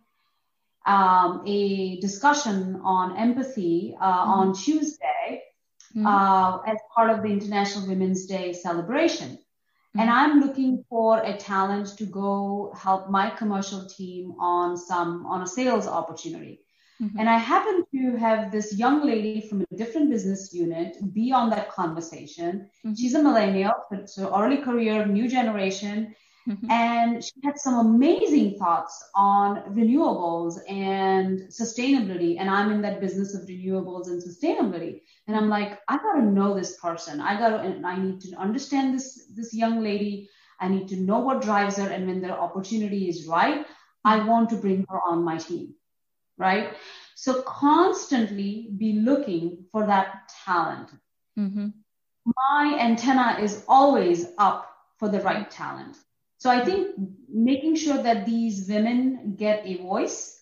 um, 0.86 1.42
a 1.44 1.98
discussion 2.00 2.80
on 2.84 3.16
empathy 3.16 3.96
uh, 4.00 4.06
mm-hmm. 4.06 4.30
on 4.30 4.54
Tuesday 4.54 5.42
mm-hmm. 6.00 6.06
uh, 6.06 6.62
as 6.72 6.78
part 6.94 7.10
of 7.10 7.22
the 7.22 7.28
International 7.28 7.86
Women's 7.86 8.26
Day 8.26 8.52
celebration. 8.52 9.38
And 9.98 10.08
mm-hmm. 10.08 10.18
I'm 10.18 10.40
looking 10.40 10.84
for 10.88 11.20
a 11.22 11.36
talent 11.36 11.98
to 11.98 12.06
go 12.06 12.72
help 12.76 13.10
my 13.10 13.30
commercial 13.30 13.86
team 13.86 14.34
on 14.38 14.76
some 14.76 15.26
on 15.26 15.42
a 15.42 15.46
sales 15.46 15.86
opportunity. 15.86 16.60
Mm-hmm. 17.02 17.18
And 17.18 17.28
I 17.28 17.38
happen 17.38 17.84
to 17.94 18.16
have 18.16 18.52
this 18.52 18.76
young 18.76 19.04
lady 19.04 19.40
from 19.40 19.62
a 19.62 19.76
different 19.76 20.10
business 20.10 20.52
unit 20.52 20.96
be 21.14 21.32
on 21.32 21.50
that 21.50 21.70
conversation. 21.70 22.68
Mm-hmm. 22.84 22.94
She's 22.94 23.14
a 23.14 23.22
millennial, 23.22 23.74
so 24.04 24.22
early 24.38 24.58
career, 24.58 25.06
new 25.06 25.28
generation. 25.28 26.14
Mm-hmm. 26.48 26.70
And 26.70 27.24
she 27.24 27.32
had 27.44 27.58
some 27.58 27.86
amazing 27.86 28.58
thoughts 28.58 29.04
on 29.14 29.62
renewables 29.74 30.58
and 30.68 31.40
sustainability. 31.48 32.36
And 32.40 32.48
I'm 32.48 32.72
in 32.72 32.82
that 32.82 33.00
business 33.00 33.34
of 33.34 33.48
renewables 33.48 34.08
and 34.08 34.22
sustainability. 34.22 35.02
And 35.26 35.36
I'm 35.36 35.48
like, 35.48 35.78
I 35.88 35.98
gotta 35.98 36.22
know 36.22 36.54
this 36.54 36.76
person. 36.78 37.20
I 37.20 37.38
gotta, 37.38 37.58
and 37.58 37.86
I 37.86 37.96
need 37.96 38.20
to 38.22 38.36
understand 38.36 38.94
this 38.94 39.26
this 39.36 39.52
young 39.54 39.82
lady. 39.82 40.28
I 40.58 40.68
need 40.68 40.88
to 40.88 40.96
know 40.96 41.20
what 41.20 41.42
drives 41.42 41.76
her. 41.76 41.88
And 41.88 42.06
when 42.06 42.20
the 42.20 42.36
opportunity 42.36 43.08
is 43.08 43.26
right, 43.26 43.66
I 44.04 44.18
mm-hmm. 44.18 44.28
want 44.28 44.50
to 44.50 44.56
bring 44.56 44.86
her 44.88 45.00
on 45.06 45.22
my 45.22 45.38
team 45.38 45.74
right? 46.40 46.74
So 47.14 47.42
constantly 47.42 48.70
be 48.76 48.94
looking 48.94 49.66
for 49.70 49.86
that 49.86 50.32
talent. 50.44 50.88
Mm-hmm. 51.38 51.68
My 52.24 52.76
antenna 52.80 53.38
is 53.40 53.62
always 53.68 54.26
up 54.38 54.66
for 54.98 55.08
the 55.08 55.20
right 55.20 55.48
talent. 55.48 55.96
So 56.40 56.48
I 56.48 56.64
think 56.64 56.96
making 57.28 57.76
sure 57.76 58.02
that 58.02 58.24
these 58.24 58.66
women 58.66 59.34
get 59.36 59.62
a 59.66 59.76
voice, 59.76 60.40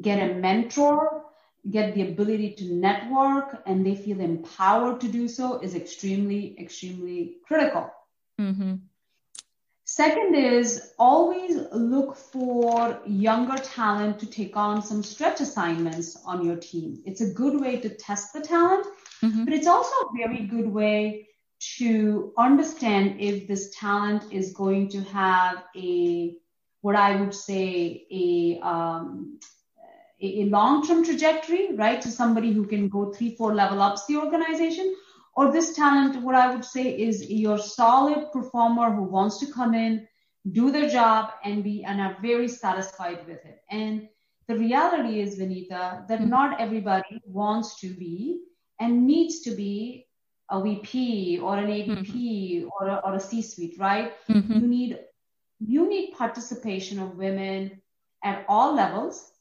get 0.00 0.18
a 0.18 0.34
mentor, 0.34 1.22
get 1.70 1.94
the 1.94 2.02
ability 2.02 2.54
to 2.54 2.64
network, 2.74 3.62
and 3.64 3.86
they 3.86 3.94
feel 3.94 4.20
empowered 4.20 5.00
to 5.02 5.08
do 5.08 5.28
so 5.28 5.60
is 5.60 5.76
extremely, 5.76 6.58
extremely 6.58 7.36
critical. 7.46 7.88
Mm-hmm. 8.40 8.74
Second 9.84 10.34
is 10.34 10.92
always 10.98 11.58
look 11.70 12.16
for 12.16 12.98
younger 13.06 13.56
talent 13.56 14.18
to 14.18 14.26
take 14.26 14.56
on 14.56 14.82
some 14.82 15.04
stretch 15.04 15.40
assignments 15.40 16.16
on 16.26 16.44
your 16.44 16.56
team. 16.56 17.00
It's 17.06 17.20
a 17.20 17.32
good 17.32 17.60
way 17.60 17.78
to 17.78 17.88
test 17.88 18.32
the 18.32 18.40
talent, 18.40 18.84
mm-hmm. 19.22 19.44
but 19.44 19.54
it's 19.54 19.68
also 19.68 19.94
a 19.94 20.10
very 20.18 20.44
good 20.46 20.66
way 20.66 21.28
to 21.78 22.32
understand 22.36 23.20
if 23.20 23.48
this 23.48 23.74
talent 23.78 24.32
is 24.32 24.52
going 24.52 24.88
to 24.90 25.00
have 25.02 25.64
a, 25.76 26.36
what 26.82 26.96
I 26.96 27.16
would 27.16 27.34
say, 27.34 28.06
a, 28.10 28.60
um, 28.60 29.38
a, 30.20 30.44
long-term 30.44 31.04
trajectory, 31.04 31.74
right? 31.74 32.00
To 32.00 32.10
somebody 32.10 32.52
who 32.52 32.66
can 32.66 32.88
go 32.88 33.12
three, 33.12 33.36
four 33.36 33.54
level 33.54 33.80
ups 33.80 34.06
the 34.06 34.16
organization, 34.16 34.94
or 35.34 35.52
this 35.52 35.74
talent, 35.74 36.22
what 36.22 36.34
I 36.34 36.54
would 36.54 36.64
say 36.64 36.98
is 36.98 37.30
your 37.30 37.58
solid 37.58 38.32
performer 38.32 38.90
who 38.90 39.02
wants 39.02 39.38
to 39.40 39.52
come 39.52 39.74
in, 39.74 40.06
do 40.52 40.70
their 40.70 40.88
job 40.88 41.32
and 41.44 41.62
be 41.64 41.84
and 41.84 42.00
are 42.00 42.16
very 42.22 42.48
satisfied 42.48 43.26
with 43.26 43.44
it. 43.44 43.62
And 43.70 44.08
the 44.48 44.56
reality 44.56 45.20
is, 45.20 45.38
Vinita, 45.38 46.06
that 46.08 46.26
not 46.26 46.60
everybody 46.60 47.20
wants 47.26 47.80
to 47.80 47.92
be 47.92 48.42
and 48.80 49.06
needs 49.06 49.40
to 49.40 49.50
be 49.50 50.06
a 50.50 50.62
VP 50.62 51.40
or 51.40 51.56
an 51.58 51.66
AVP 51.66 52.10
mm-hmm. 52.10 52.68
or, 52.68 52.88
a, 52.88 53.00
or 53.04 53.14
a 53.14 53.20
C-suite, 53.20 53.76
right? 53.78 54.12
Mm-hmm. 54.28 54.52
You 54.52 54.66
need 54.66 54.98
you 55.58 55.88
need 55.88 56.12
participation 56.12 56.98
of 56.98 57.16
women 57.16 57.80
at 58.22 58.44
all 58.48 58.74
levels, 58.74 59.32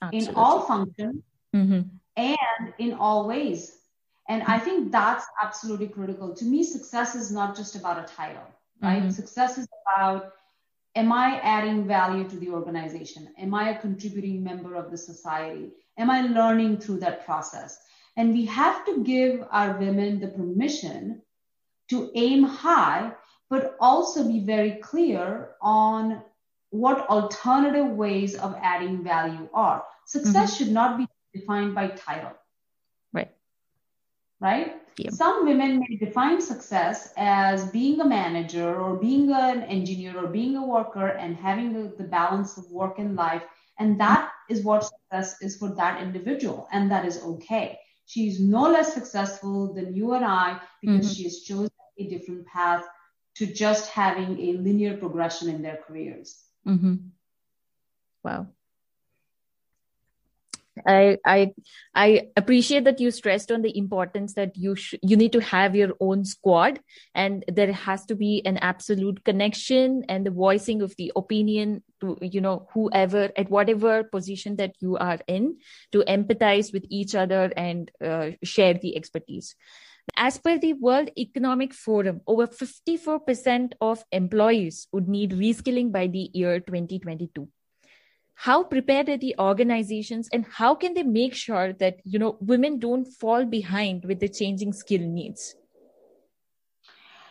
Absolutely. 0.00 0.28
in 0.28 0.34
all 0.34 0.62
functions, 0.62 1.22
mm-hmm. 1.54 1.82
and 2.16 2.74
in 2.78 2.94
all 2.94 3.28
ways. 3.28 3.76
And 4.28 4.42
I 4.44 4.58
think 4.58 4.90
that's 4.90 5.26
absolutely 5.42 5.88
critical. 5.88 6.34
To 6.34 6.44
me, 6.44 6.62
success 6.64 7.14
is 7.14 7.30
not 7.30 7.56
just 7.56 7.74
about 7.76 7.98
a 7.98 8.14
title, 8.14 8.46
right? 8.80 9.02
Mm-hmm. 9.02 9.10
Success 9.10 9.58
is 9.58 9.68
about 9.96 10.32
am 10.94 11.12
I 11.12 11.40
adding 11.42 11.86
value 11.86 12.28
to 12.28 12.36
the 12.36 12.50
organization? 12.50 13.28
Am 13.38 13.54
I 13.54 13.70
a 13.70 13.80
contributing 13.80 14.42
member 14.42 14.74
of 14.74 14.90
the 14.90 14.98
society? 14.98 15.72
Am 15.98 16.10
I 16.10 16.22
learning 16.22 16.78
through 16.78 17.00
that 17.00 17.24
process? 17.24 17.78
And 18.16 18.32
we 18.32 18.46
have 18.46 18.84
to 18.86 19.02
give 19.02 19.44
our 19.50 19.78
women 19.78 20.20
the 20.20 20.28
permission 20.28 21.22
to 21.90 22.10
aim 22.14 22.42
high, 22.42 23.12
but 23.48 23.76
also 23.80 24.26
be 24.26 24.40
very 24.40 24.72
clear 24.72 25.52
on 25.60 26.22
what 26.70 27.06
alternative 27.08 27.88
ways 27.88 28.34
of 28.34 28.54
adding 28.62 29.02
value 29.02 29.48
are. 29.52 29.84
Success 30.06 30.54
mm-hmm. 30.54 30.64
should 30.64 30.72
not 30.72 30.98
be 30.98 31.06
defined 31.34 31.74
by 31.74 31.88
title 31.88 32.32
right? 34.42 34.74
Yep. 34.98 35.12
Some 35.12 35.46
women 35.46 35.78
may 35.78 35.96
define 35.96 36.42
success 36.42 37.14
as 37.16 37.70
being 37.70 38.00
a 38.00 38.04
manager 38.04 38.74
or 38.76 38.96
being 38.96 39.30
an 39.32 39.62
engineer 39.62 40.18
or 40.18 40.26
being 40.26 40.56
a 40.56 40.66
worker 40.66 41.06
and 41.06 41.36
having 41.36 41.72
the, 41.72 41.94
the 41.96 42.04
balance 42.04 42.58
of 42.58 42.70
work 42.70 42.98
and 42.98 43.16
life. 43.16 43.42
And 43.78 43.98
that 44.00 44.30
is 44.50 44.62
what 44.64 44.84
success 44.84 45.40
is 45.40 45.56
for 45.56 45.70
that 45.76 46.02
individual. 46.02 46.68
And 46.72 46.90
that 46.90 47.06
is 47.06 47.22
okay. 47.22 47.78
She's 48.12 48.40
no 48.40 48.64
less 48.64 48.92
successful 48.92 49.72
than 49.72 49.96
you 49.96 50.12
and 50.12 50.22
I 50.22 50.60
because 50.82 51.06
mm-hmm. 51.06 51.14
she 51.14 51.22
has 51.22 51.40
chosen 51.40 51.70
a 51.98 52.08
different 52.08 52.46
path 52.46 52.84
to 53.36 53.46
just 53.46 53.88
having 53.88 54.38
a 54.38 54.52
linear 54.58 54.98
progression 54.98 55.48
in 55.48 55.62
their 55.62 55.78
careers. 55.78 56.44
Mm-hmm. 56.68 56.96
Wow. 58.22 58.48
I 60.86 61.18
I 61.26 61.52
I 61.94 62.28
appreciate 62.36 62.84
that 62.84 62.98
you 62.98 63.10
stressed 63.10 63.52
on 63.52 63.60
the 63.60 63.76
importance 63.76 64.34
that 64.34 64.56
you 64.56 64.74
sh- 64.74 64.94
you 65.02 65.16
need 65.16 65.32
to 65.32 65.40
have 65.40 65.76
your 65.76 65.92
own 66.00 66.24
squad 66.24 66.80
and 67.14 67.44
there 67.46 67.72
has 67.72 68.06
to 68.06 68.14
be 68.14 68.42
an 68.46 68.56
absolute 68.56 69.22
connection 69.24 70.04
and 70.08 70.24
the 70.24 70.30
voicing 70.30 70.80
of 70.80 70.96
the 70.96 71.12
opinion 71.14 71.82
to 72.00 72.16
you 72.22 72.40
know 72.40 72.68
whoever 72.72 73.30
at 73.36 73.50
whatever 73.50 74.02
position 74.04 74.56
that 74.56 74.74
you 74.80 74.96
are 74.96 75.18
in 75.26 75.58
to 75.92 76.04
empathize 76.08 76.72
with 76.72 76.84
each 76.88 77.14
other 77.14 77.52
and 77.56 77.90
uh, 78.02 78.30
share 78.42 78.74
the 78.74 78.96
expertise. 78.96 79.54
As 80.16 80.38
per 80.38 80.58
the 80.58 80.72
World 80.72 81.10
Economic 81.16 81.72
Forum, 81.72 82.22
over 82.26 82.48
54% 82.48 83.74
of 83.80 84.04
employees 84.10 84.88
would 84.90 85.06
need 85.08 85.30
reskilling 85.30 85.92
by 85.92 86.08
the 86.08 86.28
year 86.32 86.58
2022 86.58 87.48
how 88.34 88.62
prepared 88.62 89.08
are 89.08 89.18
the 89.18 89.34
organizations 89.38 90.28
and 90.32 90.44
how 90.46 90.74
can 90.74 90.94
they 90.94 91.02
make 91.02 91.34
sure 91.34 91.72
that 91.74 91.98
you 92.04 92.18
know 92.18 92.36
women 92.40 92.78
don't 92.78 93.04
fall 93.04 93.44
behind 93.44 94.04
with 94.04 94.20
the 94.20 94.28
changing 94.28 94.72
skill 94.72 95.00
needs 95.00 95.54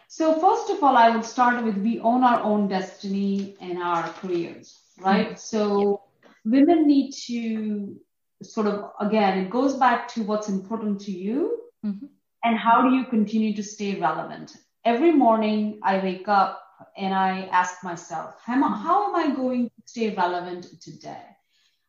so 0.08 0.40
first 0.40 0.70
of 0.70 0.84
all 0.84 0.96
i 0.96 1.10
would 1.10 1.26
start 1.26 1.64
with 1.64 1.78
we 1.78 2.00
own 2.00 2.24
our 2.24 2.42
own 2.42 2.68
destiny 2.68 3.56
and 3.62 3.78
our 3.82 4.08
careers 4.22 4.80
right 5.00 5.30
mm-hmm. 5.30 5.36
so 5.36 6.02
women 6.46 6.88
need 6.88 7.12
to 7.12 7.96
sort 8.44 8.68
of 8.68 8.92
again 9.00 9.38
it 9.38 9.50
goes 9.50 9.76
back 9.76 10.08
to 10.08 10.24
what's 10.24 10.50
important 10.50 11.00
to 11.00 11.12
you 11.12 11.62
mm-hmm. 11.86 12.06
and 12.44 12.58
how 12.58 12.82
do 12.82 12.96
you 12.96 13.06
continue 13.06 13.56
to 13.56 13.64
stay 13.64 14.00
relevant 14.00 14.58
every 14.86 15.12
morning 15.12 15.80
i 15.84 15.98
wake 16.00 16.28
up 16.28 16.62
and 16.98 17.14
I 17.14 17.48
ask 17.52 17.84
myself, 17.84 18.36
how 18.44 18.54
am, 18.54 18.64
I, 18.64 18.70
how 18.70 19.08
am 19.10 19.16
I 19.16 19.36
going 19.36 19.66
to 19.66 19.71
stay 19.86 20.14
relevant 20.16 20.82
today? 20.82 21.24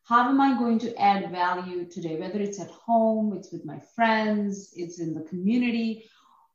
How 0.04 0.28
am 0.28 0.40
I 0.40 0.58
going 0.58 0.78
to 0.80 0.94
add 1.00 1.30
value 1.30 1.86
today? 1.88 2.18
Whether 2.18 2.40
it's 2.40 2.60
at 2.60 2.70
home, 2.70 3.32
it's 3.36 3.52
with 3.52 3.64
my 3.64 3.78
friends, 3.94 4.72
it's 4.76 4.98
in 5.00 5.14
the 5.14 5.22
community, 5.22 6.04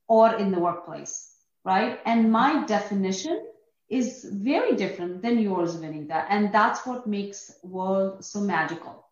or 0.08 0.36
in 0.36 0.52
the 0.52 0.60
workplace, 0.60 1.34
right? 1.63 2.00
And 2.06 2.32
my 2.32 2.65
definition 2.65 3.45
is 3.89 4.26
very 4.32 4.76
different 4.76 5.21
than 5.21 5.39
yours, 5.39 5.76
Vinita. 5.76 6.26
And 6.30 6.54
that's 6.54 6.86
what 6.86 7.08
makes 7.08 7.54
world 7.63 8.23
so 8.23 8.41
magical. 8.41 9.06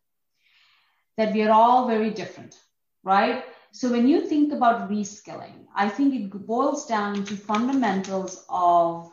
That 1.17 1.33
we 1.33 1.43
are 1.43 1.51
all 1.51 1.87
very 1.87 2.09
different, 2.09 2.57
right? 3.03 3.43
So 3.71 3.89
when 3.89 4.07
you 4.07 4.21
think 4.21 4.53
about 4.53 4.89
reskilling, 4.89 5.65
I 5.75 5.89
think 5.89 6.13
it 6.13 6.45
boils 6.45 6.85
down 6.85 7.23
to 7.25 7.35
fundamentals 7.35 8.45
of 8.49 9.11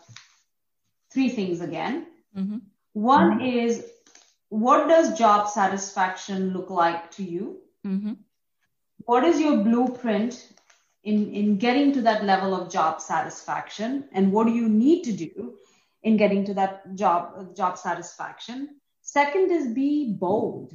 three 1.13 1.29
things 1.29 1.61
again. 1.61 2.07
Mm-hmm. 2.37 2.59
One 2.93 3.39
mm-hmm. 3.39 3.59
is 3.59 3.87
what 4.49 4.89
does 4.89 5.19
job 5.19 5.49
satisfaction 5.49 6.53
look 6.53 6.69
like 6.69 7.11
to 7.13 7.23
you? 7.23 7.61
Mm-hmm. 7.87 8.13
What 9.05 9.25
is 9.25 9.41
your 9.41 9.65
blueprint 9.65 10.53
in, 11.05 11.33
in 11.33 11.57
getting 11.57 11.93
to 11.95 12.03
that 12.03 12.25
level 12.25 12.55
of 12.55 12.71
job 12.71 13.01
satisfaction? 13.01 14.09
And 14.13 14.31
what 14.31 14.47
do 14.47 14.53
you 14.53 14.69
need 14.69 15.05
to 15.05 15.13
do 15.13 15.55
in 16.03 16.17
getting 16.17 16.45
to 16.45 16.55
that 16.55 16.95
job, 16.95 17.57
job 17.57 17.79
satisfaction? 17.79 18.77
Second 19.01 19.51
is 19.51 19.69
be 19.69 20.13
bold. 20.13 20.73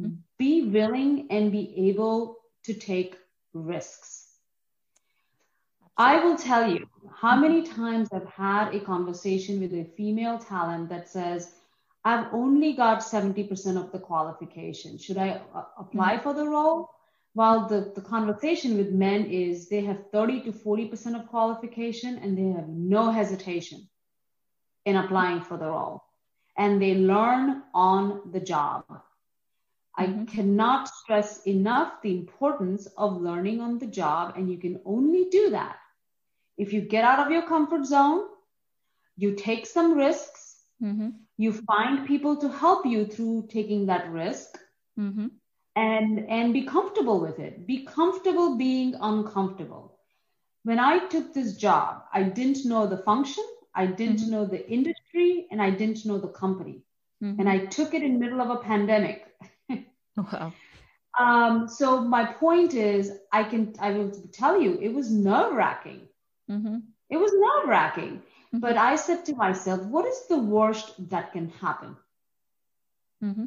Mm-hmm. 0.00 0.14
Be 0.38 0.62
willing 0.62 1.26
and 1.30 1.52
be 1.52 1.90
able 1.90 2.36
to 2.64 2.74
take 2.74 3.16
risks. 3.52 4.26
I 5.96 6.24
will 6.24 6.36
tell 6.36 6.70
you 6.70 6.77
how 7.20 7.34
many 7.34 7.62
times 7.62 8.08
I've 8.12 8.28
had 8.28 8.72
a 8.72 8.78
conversation 8.78 9.60
with 9.60 9.74
a 9.74 9.84
female 9.96 10.38
talent 10.38 10.88
that 10.90 11.08
says, 11.08 11.52
I've 12.04 12.32
only 12.32 12.74
got 12.74 13.00
70% 13.00 13.76
of 13.76 13.90
the 13.90 13.98
qualification. 13.98 14.98
Should 14.98 15.18
I 15.18 15.40
uh, 15.52 15.64
apply 15.78 16.14
mm-hmm. 16.14 16.22
for 16.22 16.32
the 16.32 16.46
role? 16.46 16.90
While 17.34 17.66
the, 17.66 17.92
the 17.92 18.02
conversation 18.02 18.76
with 18.76 18.92
men 18.92 19.26
is 19.26 19.68
they 19.68 19.80
have 19.80 20.12
30 20.12 20.42
to 20.42 20.52
40% 20.52 21.20
of 21.20 21.26
qualification 21.26 22.18
and 22.18 22.38
they 22.38 22.56
have 22.56 22.68
no 22.68 23.10
hesitation 23.10 23.88
in 24.84 24.94
applying 24.94 25.40
for 25.40 25.56
the 25.56 25.66
role. 25.66 26.04
And 26.56 26.80
they 26.80 26.94
learn 26.94 27.64
on 27.74 28.30
the 28.30 28.40
job. 28.40 28.84
Mm-hmm. 28.88 30.22
I 30.22 30.24
cannot 30.32 30.88
stress 30.88 31.42
enough 31.48 31.94
the 32.00 32.16
importance 32.16 32.86
of 32.96 33.20
learning 33.20 33.60
on 33.60 33.80
the 33.80 33.88
job, 33.88 34.34
and 34.36 34.48
you 34.48 34.56
can 34.56 34.80
only 34.84 35.24
do 35.30 35.50
that 35.50 35.78
if 36.58 36.72
you 36.72 36.80
get 36.80 37.04
out 37.04 37.24
of 37.24 37.32
your 37.32 37.46
comfort 37.46 37.86
zone, 37.86 38.24
you 39.16 39.34
take 39.34 39.66
some 39.66 39.96
risks, 39.96 40.56
mm-hmm. 40.82 41.10
you 41.36 41.52
find 41.52 42.06
people 42.06 42.36
to 42.36 42.48
help 42.48 42.84
you 42.84 43.06
through 43.06 43.48
taking 43.48 43.86
that 43.86 44.10
risk, 44.10 44.58
mm-hmm. 44.98 45.28
and 45.76 46.28
and 46.28 46.52
be 46.52 46.64
comfortable 46.64 47.20
with 47.20 47.38
it. 47.38 47.66
Be 47.66 47.84
comfortable 47.84 48.56
being 48.56 48.94
uncomfortable. 49.00 49.98
When 50.64 50.80
I 50.80 51.06
took 51.06 51.32
this 51.32 51.56
job, 51.56 52.02
I 52.12 52.24
didn't 52.24 52.64
know 52.64 52.86
the 52.86 52.98
function, 52.98 53.44
I 53.74 53.86
didn't 53.86 54.16
mm-hmm. 54.16 54.30
know 54.32 54.44
the 54.44 54.68
industry, 54.68 55.46
and 55.50 55.62
I 55.62 55.70
didn't 55.70 56.04
know 56.04 56.18
the 56.18 56.28
company. 56.28 56.82
Mm-hmm. 57.22 57.40
And 57.40 57.48
I 57.48 57.66
took 57.66 57.94
it 57.94 58.02
in 58.02 58.18
middle 58.18 58.40
of 58.40 58.50
a 58.50 58.56
pandemic. 58.56 59.26
wow. 60.16 60.52
Um, 61.18 61.68
so 61.68 62.00
my 62.00 62.24
point 62.24 62.74
is, 62.74 63.12
I 63.32 63.44
can 63.44 63.74
I 63.80 63.92
will 63.92 64.10
tell 64.32 64.60
you, 64.60 64.78
it 64.80 64.92
was 64.92 65.10
nerve 65.10 65.54
wracking. 65.54 66.07
Mm-hmm. 66.50 66.78
It 67.10 67.16
was 67.16 67.32
nerve 67.32 67.68
wracking. 67.68 68.22
Mm-hmm. 68.48 68.60
But 68.60 68.76
I 68.76 68.96
said 68.96 69.24
to 69.26 69.34
myself, 69.34 69.82
what 69.82 70.06
is 70.06 70.26
the 70.28 70.38
worst 70.38 70.94
that 71.10 71.32
can 71.32 71.50
happen? 71.50 71.96
Mm-hmm. 73.22 73.44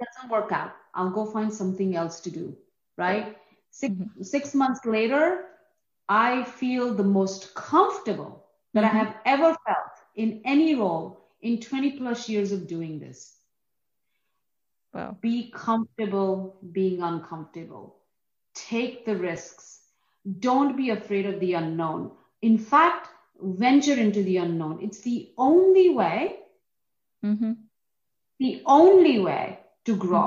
Doesn't 0.00 0.30
work 0.30 0.52
out. 0.52 0.72
I'll 0.94 1.10
go 1.10 1.26
find 1.26 1.52
something 1.52 1.96
else 1.96 2.20
to 2.20 2.30
do. 2.30 2.56
Right? 2.96 3.36
6 3.70 3.94
mm-hmm. 3.94 4.22
six 4.22 4.54
months 4.54 4.84
later, 4.84 5.46
I 6.08 6.44
feel 6.44 6.94
the 6.94 7.04
most 7.04 7.54
comfortable 7.54 8.44
that 8.74 8.84
I 8.84 8.88
mm-hmm. 8.88 8.98
have 8.98 9.16
ever 9.24 9.56
felt 9.66 9.92
in 10.14 10.42
any 10.44 10.74
role 10.74 11.20
in 11.40 11.60
20 11.60 11.92
plus 11.92 12.28
years 12.28 12.52
of 12.52 12.68
doing 12.68 12.98
this. 12.98 13.36
Wow. 14.94 15.16
Be 15.20 15.50
comfortable 15.50 16.56
being 16.72 17.02
uncomfortable. 17.02 17.96
Take 18.54 19.06
the 19.06 19.16
risks. 19.16 19.80
Don't 20.38 20.76
be 20.76 20.90
afraid 20.90 21.26
of 21.26 21.40
the 21.40 21.54
unknown 21.54 22.12
in 22.42 22.58
fact, 22.58 23.08
venture 23.40 23.94
into 23.94 24.22
the 24.22 24.36
unknown. 24.38 24.80
It's 24.82 25.00
the 25.00 25.32
only 25.38 25.90
way, 25.90 26.36
mm-hmm. 27.24 27.52
the 28.38 28.62
only 28.66 29.20
way 29.20 29.60
to 29.86 29.96
grow. 29.96 30.22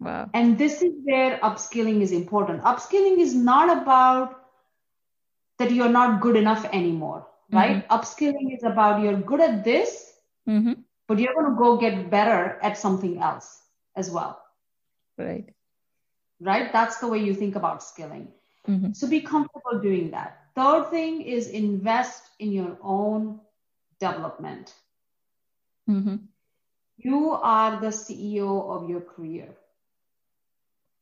Mm-hmm. 0.00 0.04
Wow. 0.04 0.30
And 0.32 0.58
this 0.58 0.80
is 0.82 0.92
where 1.02 1.38
upskilling 1.38 2.02
is 2.02 2.12
important. 2.12 2.62
Upskilling 2.62 3.18
is 3.18 3.34
not 3.34 3.82
about 3.82 4.44
that 5.58 5.72
you're 5.72 5.88
not 5.88 6.20
good 6.20 6.36
enough 6.36 6.64
anymore, 6.72 7.26
right? 7.50 7.84
Mm-hmm. 7.84 7.92
Upskilling 7.92 8.56
is 8.56 8.62
about 8.62 9.02
you're 9.02 9.16
good 9.16 9.40
at 9.40 9.64
this, 9.64 10.12
mm-hmm. 10.48 10.74
but 11.08 11.18
you're 11.18 11.34
going 11.34 11.50
to 11.50 11.58
go 11.58 11.78
get 11.78 12.10
better 12.10 12.60
at 12.62 12.78
something 12.78 13.18
else 13.20 13.60
as 13.96 14.08
well. 14.08 14.40
Right. 15.16 15.52
Right? 16.40 16.72
That's 16.72 16.98
the 16.98 17.08
way 17.08 17.18
you 17.18 17.34
think 17.34 17.56
about 17.56 17.82
skilling. 17.82 18.28
Mm-hmm. 18.68 18.92
So 18.92 19.08
be 19.08 19.22
comfortable 19.22 19.80
doing 19.82 20.12
that. 20.12 20.38
Third 20.58 20.90
thing 20.90 21.20
is 21.22 21.46
invest 21.46 22.24
in 22.40 22.50
your 22.50 22.76
own 22.82 23.38
development. 24.00 24.74
Mm-hmm. 25.88 26.16
You 26.96 27.30
are 27.30 27.80
the 27.80 27.92
CEO 27.98 28.68
of 28.68 28.90
your 28.90 29.00
career. 29.00 29.50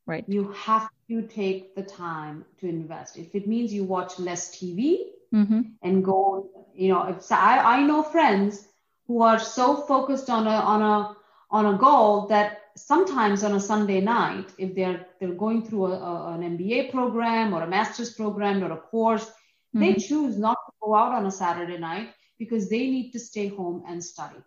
Right. 0.05 0.23
You 0.27 0.51
have 0.51 0.87
to 1.09 1.23
take 1.23 1.73
the 1.73 1.81
time 1.81 2.45
to 2.59 2.69
invest. 2.69 3.17
If 3.17 3.33
it 3.33 3.47
means 3.47 3.73
you 3.73 3.83
watch 3.83 4.19
less 4.19 4.55
TV 4.55 4.97
mm-hmm. 5.33 5.61
and 5.81 6.05
go, 6.05 6.67
you 6.75 6.89
know, 6.89 7.07
if 7.07 7.31
I, 7.31 7.57
I 7.57 7.81
know 7.81 8.03
friends 8.03 8.67
who 9.07 9.23
are 9.23 9.39
so 9.39 9.75
focused 9.75 10.29
on 10.29 10.45
a 10.45 10.57
on 10.73 10.83
a 10.83 11.15
on 11.49 11.65
a 11.73 11.77
goal 11.79 12.27
that 12.27 12.61
sometimes 12.75 13.43
on 13.43 13.55
a 13.55 13.59
Sunday 13.59 14.01
night, 14.01 14.53
if 14.59 14.75
they're 14.75 15.07
they're 15.19 15.41
going 15.45 15.65
through 15.65 15.87
a, 15.87 15.97
a, 15.97 16.33
an 16.35 16.57
MBA 16.57 16.91
program 16.91 17.55
or 17.55 17.63
a 17.63 17.67
master's 17.67 18.13
program 18.13 18.63
or 18.63 18.71
a 18.71 18.77
course, 18.77 19.31
Mm-hmm. 19.75 19.79
They 19.79 19.93
choose 19.95 20.37
not 20.37 20.57
to 20.65 20.73
go 20.81 20.95
out 20.95 21.13
on 21.13 21.25
a 21.25 21.31
Saturday 21.31 21.77
night 21.77 22.09
because 22.39 22.69
they 22.69 22.89
need 22.89 23.11
to 23.11 23.19
stay 23.19 23.47
home 23.47 23.83
and 23.87 24.03
study. 24.03 24.41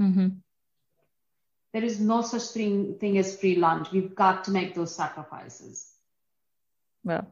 Mm-hmm. 0.00 0.28
There 1.72 1.84
is 1.84 2.00
no 2.00 2.22
such 2.22 2.42
thing, 2.42 2.96
thing 2.98 3.16
as 3.18 3.38
free 3.38 3.56
lunch. 3.56 3.90
We've 3.90 4.14
got 4.14 4.44
to 4.44 4.50
make 4.50 4.74
those 4.74 4.94
sacrifices. 4.94 5.90
Well, 7.02 7.26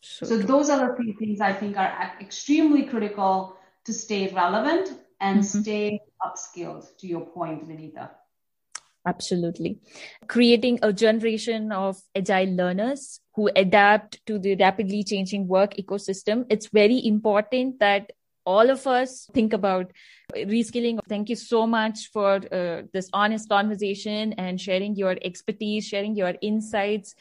so, 0.00 0.26
so 0.26 0.38
those 0.38 0.70
are 0.70 0.88
the 0.88 0.96
three 0.96 1.12
things 1.12 1.40
I 1.40 1.52
think 1.52 1.76
are 1.76 2.12
extremely 2.20 2.84
critical 2.84 3.56
to 3.84 3.92
stay 3.92 4.28
relevant 4.28 4.92
and 5.20 5.40
mm-hmm. 5.40 5.60
stay 5.60 6.00
upskilled, 6.22 6.96
to 6.98 7.06
your 7.06 7.26
point, 7.26 7.68
Vinita. 7.68 8.10
Absolutely. 9.08 9.78
Creating 10.26 10.78
a 10.82 10.92
generation 10.92 11.72
of 11.72 11.96
agile 12.14 12.54
learners 12.54 13.20
who 13.34 13.50
adapt 13.56 14.20
to 14.26 14.38
the 14.38 14.54
rapidly 14.56 15.02
changing 15.02 15.48
work 15.48 15.74
ecosystem. 15.76 16.44
It's 16.50 16.66
very 16.66 17.06
important 17.06 17.78
that 17.80 18.12
all 18.44 18.68
of 18.68 18.86
us 18.86 19.26
think 19.32 19.54
about 19.54 19.92
reskilling. 20.36 20.98
Thank 21.08 21.30
you 21.30 21.36
so 21.36 21.66
much 21.66 22.10
for 22.12 22.40
uh, 22.52 22.82
this 22.92 23.08
honest 23.14 23.48
conversation 23.48 24.34
and 24.34 24.60
sharing 24.60 24.94
your 24.94 25.16
expertise, 25.22 25.86
sharing 25.86 26.14
your 26.14 26.34
insights. 26.42 27.14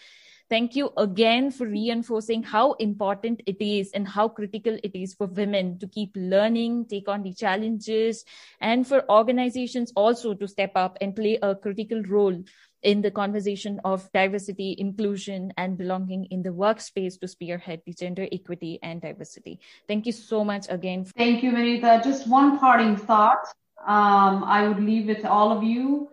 Thank 0.49 0.77
you 0.77 0.93
again 0.95 1.51
for 1.51 1.67
reinforcing 1.67 2.41
how 2.41 2.73
important 2.73 3.41
it 3.45 3.61
is 3.61 3.91
and 3.91 4.07
how 4.07 4.29
critical 4.29 4.77
it 4.81 4.95
is 4.95 5.13
for 5.13 5.27
women 5.27 5.77
to 5.79 5.87
keep 5.87 6.11
learning, 6.15 6.85
take 6.85 7.09
on 7.09 7.21
the 7.21 7.33
challenges, 7.33 8.23
and 8.61 8.87
for 8.87 9.03
organizations 9.11 9.91
also 9.95 10.33
to 10.35 10.47
step 10.47 10.71
up 10.75 10.97
and 11.01 11.13
play 11.13 11.37
a 11.41 11.53
critical 11.53 12.01
role 12.03 12.41
in 12.81 13.01
the 13.01 13.11
conversation 13.11 13.81
of 13.83 14.09
diversity, 14.13 14.75
inclusion, 14.79 15.51
and 15.57 15.77
belonging 15.77 16.25
in 16.31 16.43
the 16.43 16.49
workspace 16.49 17.19
to 17.19 17.27
spearhead 17.27 17.81
the 17.85 17.93
gender 17.93 18.27
equity 18.31 18.79
and 18.81 19.01
diversity. 19.01 19.59
Thank 19.87 20.05
you 20.05 20.13
so 20.13 20.45
much 20.45 20.67
again. 20.69 21.03
Thank 21.03 21.43
you, 21.43 21.51
Vinita. 21.51 22.01
Just 22.01 22.27
one 22.27 22.57
parting 22.57 22.95
thought 22.95 23.45
um, 23.85 24.43
I 24.45 24.67
would 24.67 24.81
leave 24.81 25.07
with 25.07 25.25
all 25.25 25.51
of 25.51 25.63
you 25.63 26.09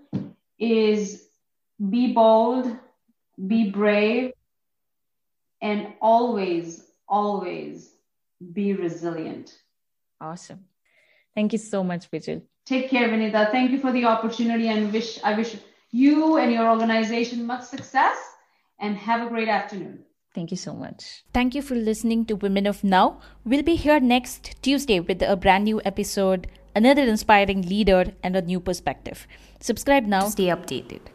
is 0.58 1.28
be 1.78 2.12
bold, 2.12 2.76
be 3.46 3.64
mm-hmm. 3.64 3.78
brave, 3.78 4.32
and 5.60 5.94
always, 6.00 6.84
always 7.08 7.90
be 8.52 8.74
resilient. 8.74 9.56
Awesome. 10.20 10.64
Thank 11.34 11.52
you 11.52 11.58
so 11.58 11.82
much, 11.82 12.10
Bijal. 12.10 12.42
Take 12.64 12.88
care, 12.88 13.08
Vinita. 13.08 13.50
Thank 13.50 13.70
you 13.72 13.78
for 13.78 13.92
the 13.92 14.04
opportunity 14.04 14.68
and 14.68 14.92
wish 14.92 15.22
I 15.22 15.34
wish 15.34 15.56
you 15.90 16.36
and 16.38 16.52
your 16.52 16.68
organization 16.70 17.46
much 17.46 17.62
success 17.62 18.16
and 18.78 18.96
have 18.96 19.26
a 19.26 19.28
great 19.28 19.48
afternoon. 19.48 20.04
Thank 20.34 20.50
you 20.50 20.56
so 20.56 20.74
much. 20.74 21.24
Thank 21.32 21.54
you 21.54 21.62
for 21.62 21.76
listening 21.76 22.24
to 22.26 22.34
Women 22.34 22.66
of 22.66 22.82
Now. 22.82 23.20
We'll 23.44 23.62
be 23.62 23.76
here 23.76 24.00
next 24.00 24.56
Tuesday 24.62 24.98
with 24.98 25.22
a 25.22 25.36
brand 25.36 25.64
new 25.64 25.80
episode, 25.84 26.48
another 26.74 27.02
inspiring 27.02 27.62
leader, 27.62 28.12
and 28.22 28.34
a 28.34 28.42
new 28.42 28.58
perspective. 28.58 29.28
Subscribe 29.60 30.06
now. 30.06 30.28
Stay 30.28 30.46
updated. 30.46 31.12